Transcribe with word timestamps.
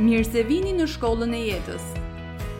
Mirë 0.00 0.24
se 0.32 0.42
vini 0.48 0.70
në 0.72 0.86
shkollën 0.88 1.32
e 1.36 1.38
jetës, 1.44 1.82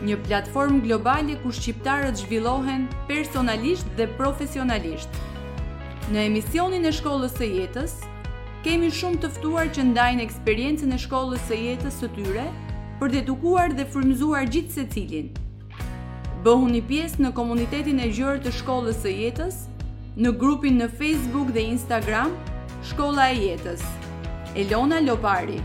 një 0.04 0.18
platformë 0.26 0.82
globale 0.84 1.38
ku 1.40 1.48
shqiptarët 1.56 2.18
zhvillohen 2.20 2.82
personalisht 3.08 3.88
dhe 3.96 4.04
profesionalisht. 4.18 5.14
Në 6.12 6.26
emisionin 6.26 6.84
e 6.84 6.92
shkollës 6.92 7.38
së 7.40 7.48
jetës, 7.54 7.94
kemi 8.66 8.90
shumë 8.92 9.22
të 9.22 9.30
ftuar 9.38 9.72
që 9.72 9.86
ndajnë 9.94 10.24
eksperiencën 10.26 10.92
e 10.92 11.00
shkollës 11.06 11.46
së 11.48 11.58
jetës 11.62 11.96
së 12.02 12.12
tyre 12.18 12.44
për 13.00 13.08
të 13.14 13.20
edukuar 13.22 13.72
dhe 13.72 13.88
frymëzuar 13.94 14.44
gjithë 14.56 14.84
Bëhu 14.84 15.24
Bëhuni 16.44 16.84
pjesë 16.92 17.22
në 17.24 17.30
komunitetin 17.40 18.04
e 18.04 18.10
gjerë 18.12 18.44
të 18.46 18.52
shkollës 18.60 19.00
së 19.04 19.16
jetës, 19.16 19.64
në 20.20 20.36
grupin 20.40 20.76
në 20.80 20.92
Facebook 21.00 21.56
dhe 21.56 21.64
Instagram 21.72 22.36
Shkolla 22.90 23.30
e 23.32 23.36
Jetës. 23.48 23.82
Elona 24.56 25.00
Lopari, 25.04 25.58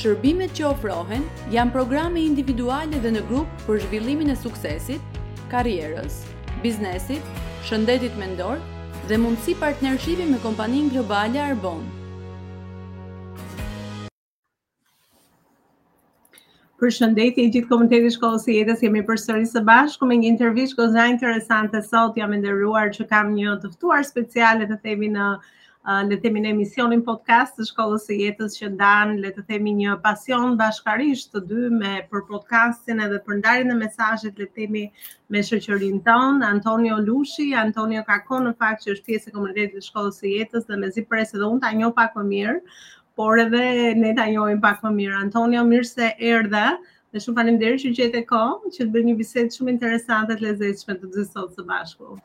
shërbimet 0.00 0.52
që 0.56 0.64
ofrohen 0.68 1.24
janë 1.52 1.74
programe 1.74 2.22
individuale 2.24 2.96
dhe 3.04 3.10
në 3.18 3.20
grup 3.30 3.50
për 3.66 3.82
zhvillimin 3.82 4.32
e 4.32 4.36
suksesit, 4.42 5.18
karrierës, 5.52 6.14
biznesit, 6.62 7.26
shëndetit 7.68 8.16
mendor 8.20 8.62
dhe 9.10 9.18
mundësi 9.20 9.58
partnershipi 9.60 10.30
me 10.30 10.38
kompaninë 10.44 10.94
globale 10.96 11.42
Arbon. 11.50 11.84
Për 16.80 16.94
shëndetje, 16.96 17.50
gjithë 17.52 17.68
komiteti 17.68 18.14
shkollës 18.16 18.46
i 18.48 18.54
jetës 18.62 18.80
jemi 18.86 19.02
për 19.04 19.18
sëri 19.20 19.50
së 19.52 19.60
bashku 19.68 20.08
me 20.08 20.16
një 20.22 20.30
intervjish 20.32 20.78
goza 20.80 21.04
interesante 21.12 21.82
sot, 21.84 22.16
jam 22.16 22.32
ndërruar 22.40 22.94
që 22.96 23.04
kam 23.12 23.34
një 23.36 23.58
tëftuar 23.66 24.06
speciale 24.08 24.64
të 24.70 24.80
themi 24.86 25.12
në 25.18 25.34
le 25.82 26.08
të 26.18 26.26
themi 26.26 26.40
në 26.44 26.50
emisionin 26.54 27.00
podcast 27.06 27.54
të 27.58 27.64
shkollës 27.70 28.02
së 28.08 28.16
jetës 28.20 28.56
që 28.60 28.66
ndan 28.74 29.12
le 29.22 29.30
të 29.36 29.44
themi 29.50 29.72
një 29.78 29.94
pasion 30.06 30.52
bashkarisht 30.58 31.30
të 31.36 31.42
dy 31.52 31.70
me 31.76 31.92
për 32.10 32.24
podcastin 32.32 33.00
edhe 33.06 33.20
për 33.28 33.38
ndarjen 33.38 33.72
e 33.74 33.78
mesazheve 33.78 34.42
le 34.44 34.48
të 34.50 34.60
themi 34.60 34.82
me 35.36 35.42
shoqërinë 35.50 36.02
tonë 36.10 36.46
Antonio 36.50 36.98
Lushi, 37.06 37.48
Antonio 37.62 38.04
Kakon 38.10 38.44
në 38.50 38.54
fakt 38.64 38.84
që 38.84 38.94
është 38.98 39.08
pjesë 39.08 39.32
e 39.32 39.34
komunitetit 39.38 39.78
të 39.80 39.86
shkollës 39.88 40.20
së 40.24 40.32
jetës 40.34 40.68
dhe 40.68 40.80
mezi 40.84 41.06
pres 41.14 41.32
edhe 41.34 41.48
unë 41.48 41.64
ta 41.64 41.72
njoh 41.80 41.94
pak 42.02 42.16
më 42.20 42.26
mirë, 42.28 42.60
por 43.20 43.40
edhe 43.46 43.64
ne 44.04 44.12
ta 44.20 44.28
njohim 44.34 44.60
pak 44.66 44.84
më 44.84 44.92
mirë. 45.02 45.18
Antonio, 45.24 45.64
mirë 45.72 45.90
se 45.94 46.12
erdhe. 46.34 46.66
Dhe 47.12 47.20
shumë 47.24 47.38
faleminderit 47.40 47.82
që 47.86 47.94
gjete 47.98 48.22
kohë 48.30 48.74
që 48.76 48.80
të 48.82 48.92
bëjmë 48.96 49.12
një 49.14 49.18
bisedë 49.24 49.56
shumë 49.56 49.74
interesante 49.78 50.36
të 50.36 50.46
lezetshme 50.50 51.00
të 51.00 51.14
dy 51.16 51.24
sot 51.32 51.56
së 51.56 51.64
bashku. 51.72 52.18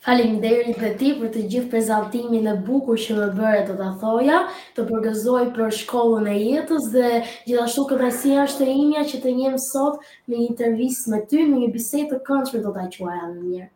Falim 0.00 0.40
derit 0.40 0.78
dhe 0.80 0.94
ti 0.98 1.08
për 1.22 1.28
të 1.32 1.40
gjithë 1.52 1.68
prezentimin 1.72 2.46
e 2.48 2.54
bukur 2.68 2.96
që 3.02 3.16
më 3.18 3.26
bërë 3.38 3.64
të 3.70 3.74
të 3.80 3.88
thoja, 4.02 4.38
të 4.78 4.84
përgëzoj 4.90 5.42
për 5.58 5.74
shkollën 5.78 6.28
e 6.32 6.36
jetës 6.42 6.86
dhe 6.94 7.10
gjithashtu 7.24 7.84
këmësia 7.90 8.38
është 8.46 8.64
e 8.64 8.76
imja 8.84 9.02
që 9.10 9.20
të 9.26 9.34
njëmë 9.40 9.60
sot 9.66 10.00
në 10.08 10.38
një 10.38 10.46
intervjisë 10.46 11.12
me 11.16 11.20
ty, 11.34 11.42
në 11.50 11.58
një 11.64 11.68
bisej 11.76 12.06
të 12.14 12.22
këndshme 12.30 12.62
do 12.68 12.72
të 12.78 12.86
qëajan 12.96 13.34
në 13.34 13.44
njërë. 13.50 13.70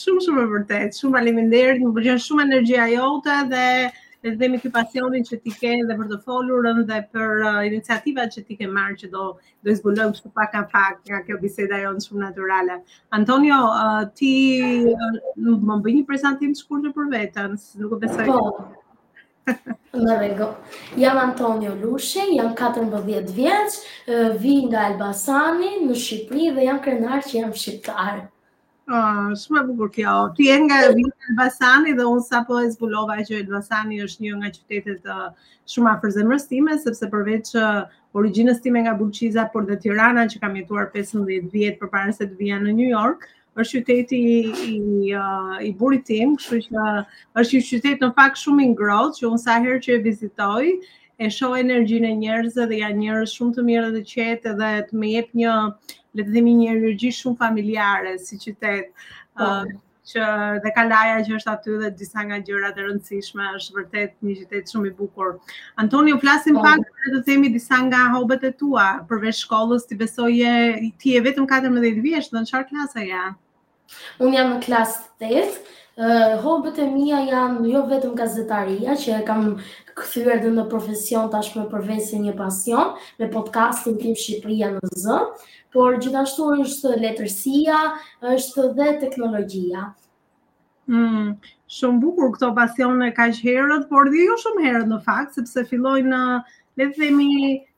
Shumë 0.00 0.26
shumë 0.26 0.42
e 0.42 0.50
vërtet, 0.56 0.98
shumë 1.00 1.18
valimin 1.20 1.54
derit, 1.54 1.86
më 1.86 1.92
përgjën 2.00 2.22
shumë 2.26 2.48
energjia 2.50 2.88
jota 2.96 3.38
dhe 3.54 3.66
dhe 4.24 4.30
të 4.32 4.38
themi 4.40 4.58
kjo 4.62 4.70
pasionin 4.74 5.24
që 5.28 5.38
ti 5.42 5.52
ke 5.60 5.72
dhe 5.88 5.96
për 5.98 6.08
të 6.12 6.18
folurën 6.26 6.82
dhe 6.88 7.00
për 7.12 7.42
uh, 7.44 7.60
iniciativat 7.68 8.32
që 8.36 8.44
ti 8.46 8.56
ke 8.60 8.68
marrë 8.76 8.98
që 9.02 9.10
do 9.14 9.24
do 9.66 9.74
zbulojmë 9.80 10.16
kështu 10.16 10.32
pak 10.38 10.54
a 10.56 10.62
pak 10.72 11.04
nga 11.10 11.20
kjo 11.26 11.38
biseda 11.42 11.80
jonë 11.84 12.04
shumë 12.06 12.24
naturale. 12.24 12.78
Antonio, 13.18 13.58
uh, 13.72 14.08
ti 14.20 14.32
uh, 14.92 15.36
më 15.68 15.78
bëj 15.84 15.98
një 16.00 16.06
prezantim 16.12 16.54
të 16.54 16.62
shkurtër 16.64 16.96
për 16.98 17.08
veten, 17.16 17.56
nuk 17.82 17.96
e 17.98 18.02
besoj. 18.04 18.26
Po. 18.30 18.44
Në 19.94 20.14
rego. 20.20 20.46
Jam 20.98 21.20
Antonio 21.22 21.74
Lushi, 21.78 22.24
jam 22.36 22.54
14 22.62 23.32
vjeç, 23.36 23.76
uh, 24.08 24.32
vi 24.42 24.56
nga 24.70 24.88
Elbasani 24.90 25.76
në 25.86 25.98
Shqipëri 26.02 26.54
dhe 26.56 26.66
jam 26.70 26.80
krenar 26.82 27.22
që 27.28 27.42
jam 27.44 27.52
shqiptar. 27.54 28.24
Shumë 28.88 29.60
e 29.64 29.66
bukur 29.68 29.88
kjo. 29.90 30.12
Ti 30.36 30.48
e 30.54 30.56
nga 30.64 30.76
vitë 30.94 31.30
Elbasani 31.32 31.94
dhe 31.98 32.04
unë 32.10 32.22
sa 32.26 32.42
po 32.50 32.60
e 32.64 32.68
zbulova 32.70 33.16
që 33.26 33.40
Elbasani 33.42 33.98
është 34.04 34.22
një 34.26 34.34
nga 34.36 34.50
qytetet 34.54 35.08
shumë 35.74 35.90
afërzemrës 35.96 36.46
time, 36.52 36.76
sepse 36.84 37.08
përveç 37.14 37.52
originës 38.20 38.60
time 38.62 38.84
nga 38.84 38.94
Bulqiza, 39.00 39.48
por 39.52 39.66
dhe 39.66 39.74
Tirana 39.82 40.26
që 40.30 40.38
kam 40.44 40.54
jetuar 40.60 40.90
15 40.94 41.50
vjetë 41.56 41.80
për 41.82 41.90
parën 41.96 42.14
se 42.20 42.28
të 42.30 42.38
vija 42.42 42.60
në 42.62 42.76
New 42.78 42.92
York, 42.92 43.26
është 43.58 43.82
qyteti 43.88 44.20
i, 44.46 44.76
i, 45.66 45.72
burit 45.82 46.04
tim, 46.06 46.36
kështu 46.38 46.60
që 46.68 46.94
është 47.42 47.56
një 47.58 47.66
qytet 47.72 48.04
në 48.06 48.12
fakt 48.20 48.40
shumë 48.44 48.68
i 48.68 48.70
ngrohtë 48.76 49.18
që 49.22 49.28
unë 49.32 49.42
sa 49.48 49.58
herë 49.66 49.80
që 49.86 49.96
e 49.96 50.02
vizitoj, 50.06 50.66
e 51.16 51.30
shoh 51.32 51.54
energjinë 51.58 52.10
e 52.12 52.16
njerëzve 52.22 52.66
dhe 52.70 52.78
janë 52.84 53.00
njerëz 53.02 53.32
shumë 53.34 53.54
të 53.56 53.62
mirë 53.70 53.90
dhe 53.94 54.02
të 54.04 54.10
qetë 54.18 54.52
dhe 54.60 54.70
të 54.90 55.00
më 55.02 55.12
jep 55.16 55.30
një 55.40 55.54
le 56.16 56.24
të 56.24 56.32
themi 56.36 56.52
një 56.60 56.70
energji 56.76 57.12
shumë 57.18 57.40
familjare 57.40 58.14
si 58.22 58.38
qytet. 58.40 58.94
Uh, 59.36 59.66
që 60.06 60.26
dhe 60.64 60.70
Kalaja 60.76 61.16
që 61.26 61.32
është 61.34 61.50
aty 61.50 61.76
dhe 61.80 61.88
disa 61.98 62.22
nga 62.28 62.36
gjërat 62.46 62.76
e 62.78 62.84
rëndësishme 62.86 63.46
është 63.58 63.74
vërtet 63.74 64.12
një 64.22 64.34
qytet 64.42 64.70
shumë 64.70 64.92
i 64.92 64.92
bukur. 65.00 65.32
Antonio 65.82 66.20
flasim 66.22 66.54
po. 66.54 66.62
pak 66.62 66.84
për 67.00 67.16
të 67.16 67.22
themi 67.26 67.50
disa 67.56 67.80
nga 67.88 68.04
hobet 68.14 68.44
e 68.46 68.52
tua 68.60 68.84
përveç 69.10 69.40
shkollës 69.44 69.88
ti 69.90 69.98
besoje 69.98 70.52
ti 71.02 71.16
je 71.16 71.24
vetëm 71.26 71.48
14 71.50 71.98
vjeç 72.06 72.30
në 72.32 72.44
çfarë 72.48 72.68
klasa 72.70 73.02
je? 73.02 73.10
Ja? 73.16 73.26
Un 74.22 74.38
jam 74.38 74.54
në 74.54 74.60
klasë 74.68 75.32
8 75.42 75.66
Hobët 76.44 76.76
e 76.76 76.84
mija 76.92 77.22
janë 77.24 77.62
jo 77.72 77.80
vetëm 77.88 78.16
gazetaria, 78.18 78.94
që 79.00 79.12
e 79.16 79.20
kam 79.24 79.44
këthyër 79.96 80.42
dhe 80.42 80.50
në 80.56 80.64
profesion 80.68 81.30
tash 81.32 81.54
me 81.56 81.62
përvesi 81.70 82.18
një 82.20 82.34
pasion, 82.40 82.90
me 83.22 83.30
podcastin 83.32 83.96
tim 84.02 84.12
Shqipëria 84.12 84.68
në 84.74 84.90
zë, 84.92 85.16
por 85.76 85.96
gjithashtu 86.04 86.50
është 86.66 86.92
letërsia, 87.00 87.78
është 88.38 88.68
dhe 88.80 88.92
teknologjia. 89.06 89.88
Hmm... 90.92 91.34
Shumë 91.74 91.98
bukur 91.98 92.28
këto 92.36 92.52
pasione 92.54 93.08
ka 93.14 93.24
ishë 93.30 93.42
herët, 93.48 93.88
por 93.90 94.06
dhe 94.12 94.20
jo 94.28 94.34
shumë 94.38 94.62
herët 94.68 94.84
në 94.86 94.98
fakt, 95.02 95.32
sepse 95.34 95.64
filloj 95.66 95.96
në, 96.06 96.20
le 96.78 96.86
të 96.92 97.00
themi, 97.00 97.24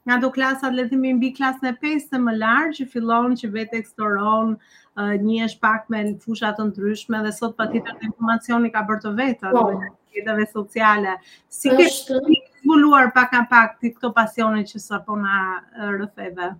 nga 0.08 0.16
do 0.24 0.30
klasat 0.32 0.72
le 0.76 0.86
të 0.86 0.92
themi 0.94 1.10
mbi 1.18 1.28
klasën 1.36 1.68
e 1.68 1.74
5 1.82 2.06
së 2.08 2.18
më 2.24 2.32
lart 2.40 2.76
që 2.78 2.84
fillon 2.92 3.34
që 3.36 3.50
vetë 3.56 3.76
eksploron 3.82 4.54
uh, 4.56 5.12
njihesh 5.24 5.58
pak 5.62 5.90
me 5.92 6.00
fusha 6.22 6.54
të 6.56 6.66
ndryshme 6.70 7.20
dhe 7.26 7.32
sot 7.36 7.52
patjetër 7.60 7.98
informacioni 8.08 8.72
ka 8.76 8.86
bërë 8.88 9.02
të 9.04 9.12
vetë 9.20 9.52
rrjeteve 9.52 10.46
po. 10.46 10.46
oh. 10.46 10.54
sociale. 10.54 11.18
Si 11.58 11.68
ke 11.76 11.88
zbuluar 12.62 13.12
pak 13.18 13.36
a 13.36 13.44
pak 13.52 13.76
ti 13.82 13.92
këto 13.94 14.12
pasione 14.16 14.64
që 14.70 14.80
sa 14.86 15.02
po 15.04 15.18
na 15.20 15.42
rrëfeve? 15.90 16.54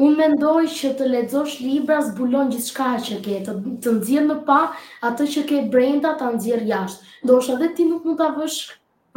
Unë 0.00 0.16
mendoj 0.16 0.64
që 0.72 0.94
të 0.98 1.10
lexosh 1.12 1.58
libra 1.66 2.00
zbulon 2.06 2.48
gjithçka 2.54 2.94
që 3.10 3.20
ke, 3.28 3.36
të, 3.46 3.58
të 3.84 3.92
nxjerr 4.00 4.24
më 4.30 4.38
pa 4.48 4.60
atë 5.10 5.28
që 5.34 5.44
ke 5.50 5.60
brenda 5.74 6.16
ta 6.18 6.32
nxjerr 6.36 6.64
jashtë. 6.72 7.16
Ndoshta 7.28 7.58
edhe 7.58 7.72
ti 7.76 7.84
nuk 7.90 8.06
mund 8.08 8.18
ta 8.22 8.30
vësh 8.36 8.62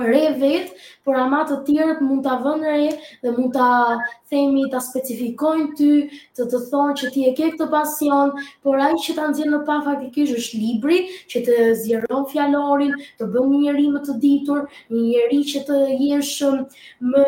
re 0.03 0.31
vet, 0.39 0.73
por 1.05 1.15
ama 1.17 1.41
të 1.49 1.55
tjerët 1.67 2.01
mund 2.05 2.23
ta 2.25 2.35
vënë 2.43 2.73
re 2.75 2.89
dhe 3.23 3.31
mund 3.37 3.53
ta 3.55 3.99
themi 4.31 4.63
ta 4.71 4.79
specifikojnë 4.85 5.67
ty, 5.77 5.89
të 6.37 6.45
të 6.53 6.61
thonë 6.71 6.95
që 7.01 7.09
ti 7.15 7.23
e 7.29 7.33
ke 7.39 7.49
këtë 7.55 7.67
pasion, 7.73 8.33
por 8.65 8.81
ai 8.85 8.91
që 9.05 9.15
ta 9.17 9.25
nxjerr 9.31 9.51
në 9.53 9.59
pa 9.67 9.79
faktikisht 9.87 10.37
është 10.37 10.61
libri 10.63 10.99
që 11.33 11.43
të 11.47 11.55
zgjeron 11.83 12.27
fjalorin, 12.33 12.93
të 13.21 13.29
bëjë 13.33 13.47
një 13.51 13.61
njerëz 13.65 13.89
më 13.97 14.03
të 14.09 14.17
ditur, 14.25 14.61
një 14.95 15.01
njerëz 15.07 15.45
që 15.53 15.63
të 15.69 15.81
jesh 16.07 16.35
um, 16.49 16.61
më 17.13 17.25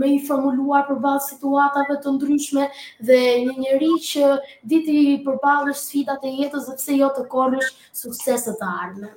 më 0.00 0.12
i 0.16 0.20
formuluar 0.28 0.86
përballë 0.90 1.26
situatave 1.30 1.98
të 2.04 2.14
ndryshme 2.18 2.68
dhe 3.10 3.20
një 3.48 3.56
njerëz 3.64 3.98
që 4.12 4.32
diti 4.74 4.98
përballësh 5.26 5.82
sfidat 5.86 6.26
e 6.30 6.36
jetës 6.42 6.70
sepse 6.70 7.00
jo 7.02 7.10
të 7.20 7.26
korrësh 7.36 7.72
sukseset 8.04 8.62
e 8.66 8.70
ardhmë. 8.86 9.12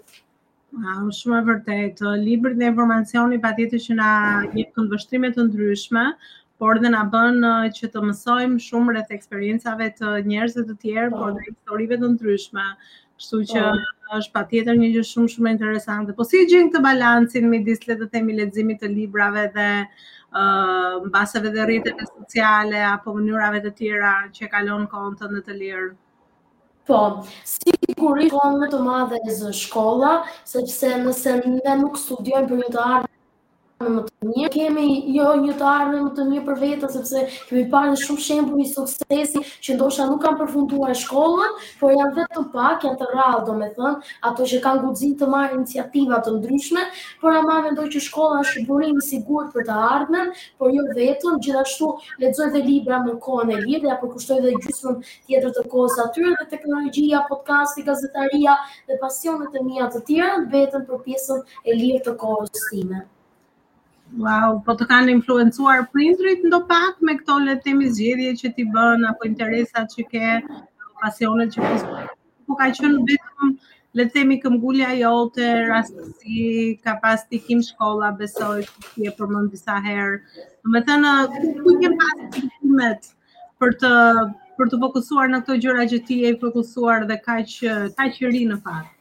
Ah, 0.77 1.01
shumë 1.17 1.37
e 1.41 1.45
vërtet, 1.47 2.01
Libri 2.23 2.53
dhe 2.59 2.67
informacioni 2.69 3.39
pa 3.45 3.49
tjetë 3.57 3.77
që 3.85 3.95
nga 3.99 4.09
jetë 4.53 4.75
këndvështrimet 4.75 5.35
të 5.37 5.45
ndryshme, 5.47 6.03
por 6.61 6.79
dhe 6.83 6.91
nga 6.93 7.01
bënë 7.15 7.53
që 7.77 7.87
të 7.93 8.03
mësojmë 8.05 8.59
shumë 8.65 8.93
rreth 8.95 9.15
eksperiencave 9.17 9.87
të 9.99 10.11
njerëzve 10.29 10.65
të 10.69 10.75
tjerë, 10.83 11.09
por 11.15 11.31
dhe 11.37 11.45
historive 11.47 11.97
të 12.03 12.09
ndryshme. 12.13 12.65
Kështu 13.17 13.39
që 13.53 13.63
është 14.19 14.35
pa 14.37 14.43
tjetër 14.51 14.77
një 14.83 14.89
gjë 14.97 15.03
shumë 15.13 15.31
shumë 15.35 15.53
interesante. 15.55 16.15
Po 16.19 16.27
si 16.29 16.43
gjenë 16.51 16.69
këtë 16.69 16.81
balancin 16.85 17.49
me 17.55 17.63
disle 17.69 17.97
të 18.03 18.09
temi 18.13 18.37
ledzimit 18.37 18.83
të 18.83 18.91
librave 18.93 19.47
dhe 19.57 19.67
uh, 19.87 20.99
baseve 21.15 21.49
dhe 21.57 21.65
rriteve 21.71 22.05
sociale 22.11 22.85
apo 22.91 23.15
mënyrave 23.19 23.63
të 23.67 23.73
tjera 23.81 24.13
që 24.37 24.51
kalon 24.57 24.85
kontën 24.95 25.33
dhe 25.37 25.41
të 25.49 25.57
lirë? 25.63 25.89
Po, 26.89 26.99
sigurisht 27.49 28.33
kanë 28.33 28.61
më 28.63 28.69
të 28.71 28.79
madhe 28.87 29.19
zë 29.41 29.51
shkolla, 29.61 30.13
sepse 30.55 30.95
nëse 31.05 31.37
ne 31.45 31.77
nuk 31.83 32.01
studiojmë 32.07 32.49
për 32.53 32.61
një 32.63 32.69
të 32.77 32.85
ardhmen 32.87 33.18
ardhme 33.79 34.01
më 34.01 34.01
të 34.05 34.47
kemi 34.53 34.85
jo 35.17 35.25
një 35.41 35.53
të 35.59 35.65
ardhme 35.73 35.99
më 36.05 36.09
të 36.15 36.23
mirë 36.29 36.41
për 36.47 36.55
veta, 36.61 36.87
sepse 36.93 37.19
kemi 37.49 37.61
parë 37.73 37.93
shumë 38.01 38.39
për 38.47 38.55
një 38.59 38.63
suksesi 38.69 39.43
që 39.67 39.75
ndosha 39.77 40.07
nuk 40.09 40.19
kanë 40.25 40.39
përfunduar 40.41 40.97
shkollën, 41.01 41.53
por 41.83 41.93
janë 41.95 42.09
vetëm 42.17 42.49
pak, 42.55 42.83
janë 42.87 42.97
të 42.99 43.05
rralë, 43.11 43.39
do 43.49 43.53
me 43.59 43.69
thënë, 43.77 44.09
ato 44.31 44.47
që 44.53 44.57
kanë 44.65 44.81
gudzit 44.87 45.13
të 45.21 45.29
marë 45.35 45.55
iniciativat 45.59 46.27
të 46.27 46.33
ndryshme, 46.39 46.83
por 47.21 47.37
a 47.39 47.43
me 47.47 47.71
ndoj 47.77 47.85
që 47.95 48.01
shkolla 48.07 48.41
është 48.47 48.63
burim 48.71 48.99
sigur 49.07 49.45
për 49.55 49.65
të 49.71 49.77
ardhmen, 49.93 50.33
por 50.63 50.73
jo 50.75 50.83
vetëm, 50.99 51.37
gjithashtu 51.47 51.91
ledzoj 52.25 52.49
dhe 52.57 52.63
libra 52.67 52.99
në 53.07 53.13
kohën 53.29 53.53
e 53.55 53.59
lirë, 53.61 53.83
dhe 53.87 53.93
apo 53.95 54.09
kushtoj 54.17 54.41
dhe 54.47 54.57
gjysëm 54.57 54.97
tjetër 55.07 55.53
të 55.59 55.63
kohës 55.77 55.97
atyre 56.07 56.33
dhe 56.41 56.49
teknologjia, 56.57 57.21
podcasti, 57.31 57.85
gazetaria 57.93 58.57
dhe 58.91 58.99
pasionet 59.05 59.55
e 59.55 59.63
mija 59.71 59.87
të 59.95 60.03
tjera, 60.11 60.35
vetëm 60.57 60.83
për 60.91 61.01
pjesën 61.07 61.41
e 61.63 61.77
lirë 61.79 62.03
të 62.09 62.15
kohës 62.25 62.65
time. 62.67 63.05
Wow, 64.17 64.63
po 64.65 64.73
të 64.79 64.85
kanë 64.89 65.11
influencuar 65.13 65.83
prindrit 65.93 66.41
ndo 66.49 66.57
pak 66.69 66.95
me 67.05 67.13
këto 67.19 67.35
le 67.43 67.53
temi 67.65 67.89
zgjedhje 67.93 68.31
që 68.39 68.49
ti 68.55 68.63
bën 68.73 69.05
apo 69.09 69.27
interesat 69.27 69.93
që 69.95 70.05
ke, 70.13 70.31
pasionet 71.01 71.53
që 71.53 71.61
pozo. 71.65 71.99
Po 72.49 72.57
ka 72.61 72.69
qenë 72.79 73.03
vetëm 73.17 73.51
le 73.99 74.05
të 74.09 74.13
themi 74.15 74.39
këmbgulja 74.45 74.89
jote, 75.03 75.45
rastësi, 75.69 76.47
ka 76.85 76.95
pas 77.03 77.21
ti 77.29 77.37
kim 77.45 77.61
shkolla, 77.69 78.09
besoj 78.21 78.57
ti 78.89 79.05
e 79.05 79.13
përmend 79.19 79.53
disa 79.53 79.77
herë. 79.85 80.17
Domethënë, 80.65 81.13
ku 81.61 81.77
ke 81.83 81.93
pas 82.01 82.41
timet 82.41 83.11
për 83.61 83.77
të 83.83 83.93
për 84.59 84.69
të 84.73 84.77
fokusuar 84.85 85.29
në 85.31 85.37
këto 85.43 85.59
gjëra 85.65 85.83
që 85.93 85.97
ti 86.09 86.15
je 86.25 86.33
fokusuar 86.41 87.05
dhe 87.09 87.15
kaq 87.29 87.51
kaq 88.01 88.19
ri 88.33 88.47
në 88.49 88.57
fakt. 88.65 88.95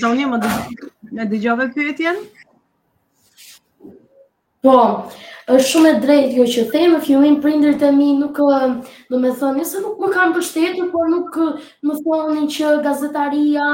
Në 0.00 0.26
më 0.30 1.26
dëgjove 1.30 1.30
dë, 1.30 1.68
dë 1.68 1.72
pyetjen? 1.76 2.18
Po, 4.66 4.74
është 5.54 5.66
shumë 5.70 5.90
e 5.94 5.98
drejtë 6.02 6.36
jo 6.40 6.44
që 6.52 6.62
them, 6.72 6.94
në 6.94 7.00
fillim 7.06 7.36
prindërit 7.42 7.82
e 7.82 7.90
mi 7.96 8.06
nuk 8.20 8.38
do 9.10 9.18
të 9.22 9.32
thonë 9.40 9.64
se 9.70 9.82
nuk 9.82 9.98
më 10.04 10.10
kanë 10.14 10.32
mbështetur, 10.32 10.88
por 10.94 11.10
nuk 11.14 11.38
më 11.90 11.98
thonin 12.02 12.46
që 12.56 12.72
gazetaria 12.86 13.66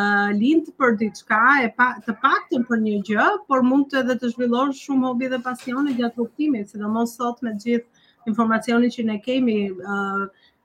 Uh, 0.00 0.30
lind 0.40 0.70
për 0.80 0.94
diçka 0.96 1.38
e 1.66 1.66
pa 1.76 1.90
të 2.06 2.14
paktën 2.22 2.62
për 2.64 2.78
një 2.80 2.92
gjë, 3.10 3.24
por 3.50 3.60
mund 3.68 3.90
të 3.90 3.98
edhe 4.00 4.14
të 4.22 4.30
zhvillon 4.30 4.70
shumë 4.78 5.04
hobi 5.04 5.28
dhe 5.28 5.38
pasione 5.44 5.92
gjatë 5.98 6.16
rrugëtimit, 6.16 6.70
sidomos 6.72 7.12
sot 7.18 7.42
me 7.44 7.52
gjithë 7.60 8.08
informacionin 8.32 8.94
që 8.94 9.04
ne 9.10 9.18
kemi, 9.26 9.58
ë 9.74 9.98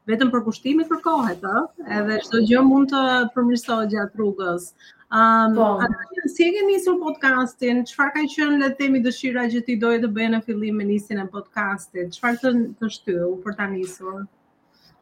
vetëm 0.08 0.30
për 0.34 0.44
kushtimi 0.46 0.86
kërkohet, 0.90 1.44
ëh, 1.44 1.64
edhe 2.00 2.18
çdo 2.28 2.42
gjë 2.50 2.62
mund 2.68 2.94
të 2.94 3.02
përmirësohet 3.36 3.92
gjatë 3.92 4.20
rrugës. 4.22 4.70
Ëm, 5.18 5.54
um, 5.54 5.54
po. 5.56 5.68
atë 5.86 6.30
si 6.34 6.44
e 6.44 6.50
ke 6.56 6.64
nisur 6.68 6.98
podcastin? 7.02 7.84
Çfarë 7.88 8.12
ka 8.18 8.24
qenë 8.38 8.58
le 8.64 8.68
të 8.74 8.80
themi 8.82 9.02
dëshira 9.06 9.46
që 9.54 9.62
ti 9.68 9.78
doje 9.84 10.02
të 10.06 10.10
bëje 10.18 10.34
në 10.34 10.42
fillim 10.48 10.80
me 10.82 10.88
nisjen 10.90 11.22
e 11.24 11.28
podcastit? 11.36 12.10
Çfarë 12.18 12.42
të 12.44 12.56
të 12.82 12.90
shtyu 12.98 13.30
për 13.46 13.56
ta 13.60 13.70
nisur? 13.76 14.26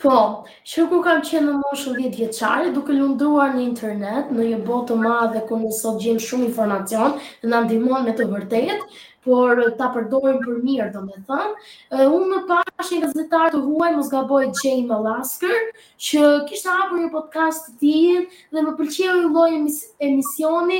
Po, 0.04 0.14
që 0.68 0.84
ku 0.92 0.98
kam 1.08 1.22
qenë 1.26 1.46
në 1.48 1.58
moshën 1.64 1.96
10 2.02 2.16
vjeqare, 2.20 2.70
duke 2.76 2.94
lunduar 2.94 3.54
në 3.56 3.64
internet, 3.64 4.30
në 4.36 4.50
një 4.52 4.58
botë 4.68 4.90
të 4.94 4.98
madhe, 5.06 5.42
ku 5.48 5.56
nësot 5.62 6.02
gjemë 6.04 6.22
shumë 6.26 6.50
informacion, 6.52 7.16
dhe 7.42 7.50
në 7.54 7.64
ndimon 7.68 8.04
me 8.10 8.14
të 8.18 8.28
vërtetë 8.36 9.06
por 9.28 9.58
ta 9.80 9.88
përdorim 9.96 10.38
për 10.44 10.60
mirë, 10.66 10.86
do 10.94 11.02
me 11.06 11.18
thënë. 11.26 11.66
Unë 12.06 12.28
më 12.30 12.42
pash 12.52 12.92
një 12.94 13.00
gazetar 13.08 13.56
të 13.56 13.62
huaj, 13.66 13.90
mos 13.98 14.12
ga 14.14 14.22
bojë 14.30 14.52
Jane 14.62 14.86
Malasker, 14.92 15.72
që 16.08 16.26
kishtë 16.52 16.76
apër 16.76 17.02
një 17.02 17.10
podcast 17.16 17.70
të 17.72 17.76
tijin, 17.82 18.30
dhe 18.54 18.64
më 18.68 18.76
përqeju 18.84 19.18
një 19.24 19.34
lojë 19.38 19.62
emisioni, 20.12 20.80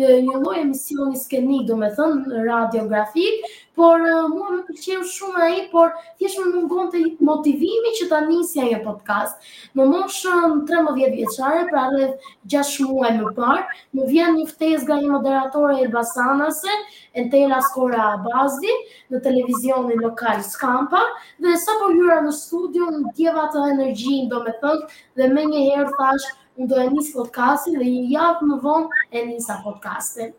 një 0.00 0.38
lojë 0.46 0.64
emisioni 0.64 1.20
skenik, 1.20 1.66
do 1.68 1.76
me 1.82 1.92
thënë, 1.98 2.44
radiografik, 2.48 3.52
por 3.76 4.00
uh, 4.04 4.28
mua 4.30 4.50
më 4.56 4.60
pëlqeu 4.68 5.02
shumë 5.10 5.42
ai, 5.46 5.54
por 5.72 5.92
thjesht 6.20 6.38
më 6.42 6.48
mungonte 6.54 7.00
të 7.16 7.24
motivimi 7.28 7.92
që 7.98 8.08
ta 8.10 8.18
nisja 8.26 8.66
një 8.68 8.80
podcast. 8.86 9.38
Në 9.78 9.86
moshën 9.92 10.58
13 10.70 11.12
vjeçare, 11.14 11.62
pra 11.70 11.86
rreth 11.94 12.26
6 12.52 12.72
muaj 12.90 13.12
më 13.20 13.30
parë, 13.38 13.64
më 13.96 14.08
vjen 14.10 14.36
një 14.40 14.44
ftesë 14.52 14.88
nga 14.90 15.00
një 15.02 15.14
moderatore 15.14 15.78
elbasanase, 15.86 16.74
Entela 17.22 17.58
Skora 17.60 18.04
Abazi, 18.16 18.72
në 19.12 19.18
televizionin 19.26 20.00
lokal 20.00 20.40
Skampa, 20.46 21.02
dhe 21.44 21.52
sa 21.60 21.74
hyra 21.82 22.22
në 22.24 22.32
studio, 22.32 22.86
në 22.94 23.10
djeva 23.18 23.44
të 23.52 23.66
energjin, 23.74 24.30
do 24.32 24.40
me 24.46 24.54
thëllë, 24.62 24.88
dhe 25.20 25.28
me 25.34 25.44
një 25.52 25.64
herë 25.68 25.92
thash, 25.98 26.30
unë 26.56 26.68
do 26.72 26.80
e 26.80 26.88
nis 26.96 27.12
podcastin 27.18 27.76
dhe 27.82 27.88
një 27.90 28.06
javë 28.16 28.48
më 28.48 28.60
vonë 28.64 29.04
e 29.12 29.26
njësa 29.28 29.58
podcastin. 29.68 30.32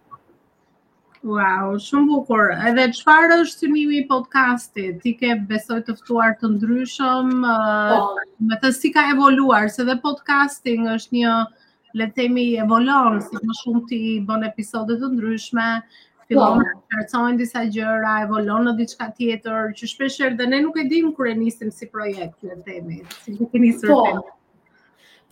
Wow, 1.23 1.77
shumë 1.79 2.07
bukur. 2.11 2.49
Edhe 2.67 2.89
çfarë 2.97 3.35
është 3.45 3.63
synimi 3.63 3.97
i 4.01 4.07
podcastit? 4.09 4.97
Ti 5.05 5.13
ke 5.21 5.29
besoj 5.51 5.77
të 5.87 5.93
ftuar 6.01 6.33
të 6.41 6.49
ndryshëm, 6.57 7.29
oh. 7.47 8.17
me 8.49 8.57
të 8.63 8.71
si 8.77 8.91
ka 8.97 9.05
evoluar, 9.13 9.69
se 9.75 9.85
dhe 9.87 9.95
podcasting 10.03 10.89
është 10.97 11.15
një 11.21 11.37
le 12.01 12.09
të 12.11 12.17
themi 12.25 12.45
evolon, 12.65 13.21
si 13.29 13.39
më 13.47 13.57
shumë 13.61 13.83
ti 13.93 14.01
bën 14.31 14.43
episode 14.49 14.99
të 14.99 15.13
ndryshme, 15.15 15.67
po. 15.79 16.27
fillon 16.33 16.59
të 16.59 16.69
oh. 16.75 16.85
shërcojnë 16.91 17.41
disa 17.45 17.63
gjëra, 17.79 18.17
evolon 18.27 18.68
në 18.73 18.77
diçka 18.83 19.07
tjetër, 19.21 19.71
që 19.80 19.94
shpesher 19.95 20.35
dhe 20.42 20.51
ne 20.51 20.59
nuk 20.68 20.75
e 20.83 20.89
dim 20.92 21.13
kur 21.15 21.31
e 21.31 21.37
nisim 21.39 21.71
si 21.71 21.87
projekt, 21.87 22.35
le 22.44 22.57
të 22.59 22.63
themi, 22.68 22.99
si 23.21 23.39
ke 23.39 23.63
nisur 23.63 23.95
oh. 23.95 24.03
Po. 24.03 24.09
ti. 24.11 24.39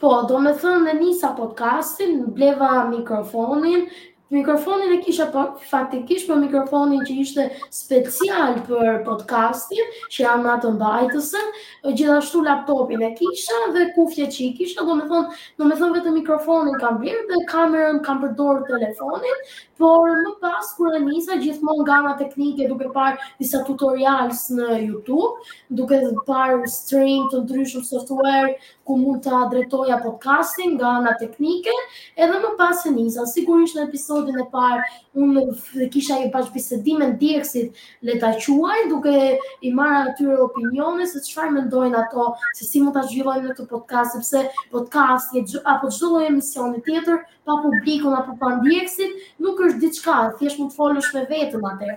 Po, 0.02 0.14
do 0.26 0.40
me 0.42 0.50
thënë 0.58 0.86
në 0.88 0.94
nisa 0.98 1.30
podcastin, 1.38 2.16
bleva 2.34 2.88
mikrofonin, 2.90 3.84
mikrofonin 4.32 4.92
e 4.92 4.98
kisha 5.04 5.26
po 5.26 5.42
faktikisht 5.70 6.28
po 6.30 6.36
mikrofonin 6.40 7.02
që 7.08 7.16
ishte 7.26 7.46
special 7.74 8.54
për 8.68 9.02
podcastin, 9.08 9.90
që 10.14 10.24
jam 10.24 10.46
atë 10.54 10.72
mbajtësën, 10.78 11.50
gjithashtu 11.92 12.44
laptopin 12.46 13.04
e 13.06 13.12
kisha 13.20 13.58
dhe 13.76 13.90
kufje 13.96 14.30
që 14.34 14.44
i 14.48 14.52
kisha, 14.60 14.86
do 14.88 14.96
me 14.96 15.08
thonë, 15.12 15.40
do 15.60 15.68
me 15.68 15.78
thonë 15.82 15.98
vetë 16.00 16.14
mikrofonin 16.20 16.80
kam 16.84 17.02
bërë 17.04 17.26
dhe 17.34 17.42
kamerën 17.52 18.00
kam 18.08 18.22
përdorë 18.24 18.64
telefonin, 18.70 19.44
por 19.82 20.12
më 20.14 20.34
pas 20.44 20.72
kërë 20.78 21.02
njësa 21.10 21.40
gjithmonë 21.42 21.84
nga 21.88 22.00
nga 22.06 22.16
teknike 22.24 22.68
duke 22.70 22.92
parë 22.96 23.20
disa 23.42 23.64
tutorials 23.68 24.46
në 24.56 24.80
YouTube, 24.88 25.34
duke 25.82 26.00
dhe 26.06 26.14
parë 26.28 26.70
stream 26.70 27.28
të 27.32 27.44
ndryshëm 27.44 27.84
software 27.90 28.56
ku 28.88 28.96
mund 29.02 29.26
të 29.26 29.34
adretoja 29.46 30.00
podcastin 30.06 30.78
nga 30.78 30.96
nga 31.04 31.18
teknike, 31.24 31.76
edhe 32.16 32.40
më 32.46 32.56
pas 32.60 32.86
e 32.88 32.94
njësa, 32.96 33.26
sigurisht 33.34 33.76
në 33.78 33.88
episod 33.90 34.21
episodin 34.22 34.40
e 34.40 34.46
parë, 34.52 34.82
unë 35.18 35.88
kisha 35.94 36.18
i 36.24 36.30
pas 36.34 36.48
bisedime 36.54 37.08
në 37.12 37.18
direksit 37.22 37.76
le 38.08 38.18
ta 38.22 38.32
quaj, 38.42 38.78
duke 38.92 39.16
i 39.62 39.72
marra 39.78 40.02
atyre 40.12 40.38
opinione, 40.46 41.08
se 41.12 41.22
qëfar 41.26 41.52
me 41.56 41.64
ndojnë 41.66 41.98
ato, 42.04 42.28
se 42.58 42.66
si 42.68 42.82
më 42.84 42.94
ta 42.98 43.04
zhvillojnë 43.10 43.50
në 43.52 43.58
të 43.60 43.68
podcast, 43.72 44.16
sepse 44.20 44.44
podcast, 44.74 45.34
apo 45.76 45.90
gjdo 45.92 46.12
loj 46.16 46.28
emisioni 46.32 46.82
tjetër, 46.86 47.24
pa 47.48 47.58
publikun, 47.64 48.16
apo 48.22 48.36
pa 48.42 48.56
ndjekësit, 48.60 49.18
nuk 49.42 49.62
është 49.68 49.82
diçka, 49.86 50.20
thjesht 50.40 50.62
më 50.62 50.70
të 50.72 50.78
folësh 50.78 51.12
me 51.16 51.26
vetëm 51.32 51.66
atër. 51.74 51.96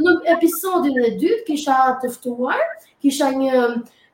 Në 0.00 0.16
episodin 0.36 1.02
e 1.04 1.12
dytë, 1.20 1.42
kisha 1.50 1.78
të 2.02 2.12
ftuar, 2.16 2.62
kisha 3.04 3.32
një 3.38 3.60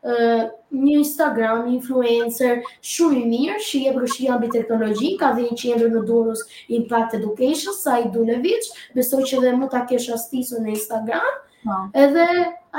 një 0.07 0.95
Instagram 1.01 1.67
influencer 1.77 2.65
shumë 2.93 3.21
i 3.21 3.27
mirë 3.35 3.59
që 3.69 3.83
jep 3.85 4.01
rëshia 4.05 4.39
mbi 4.41 4.51
teknologji, 4.55 5.13
ka 5.21 5.31
dhe 5.37 5.45
një 5.47 5.59
qendër 5.63 5.95
në 5.95 6.03
Durrës 6.09 6.43
Impact 6.79 7.15
Education, 7.21 7.77
sa 7.83 8.01
i 8.07 8.11
Dulevic, 8.17 8.67
besoj 8.99 9.23
që 9.31 9.43
dhe 9.47 9.55
më 9.63 9.71
ta 9.77 9.85
kesh 9.93 10.11
rastisën 10.17 10.67
në 10.67 10.75
Instagram. 10.77 11.33
Po. 11.65 11.71
Edhe 11.95 12.27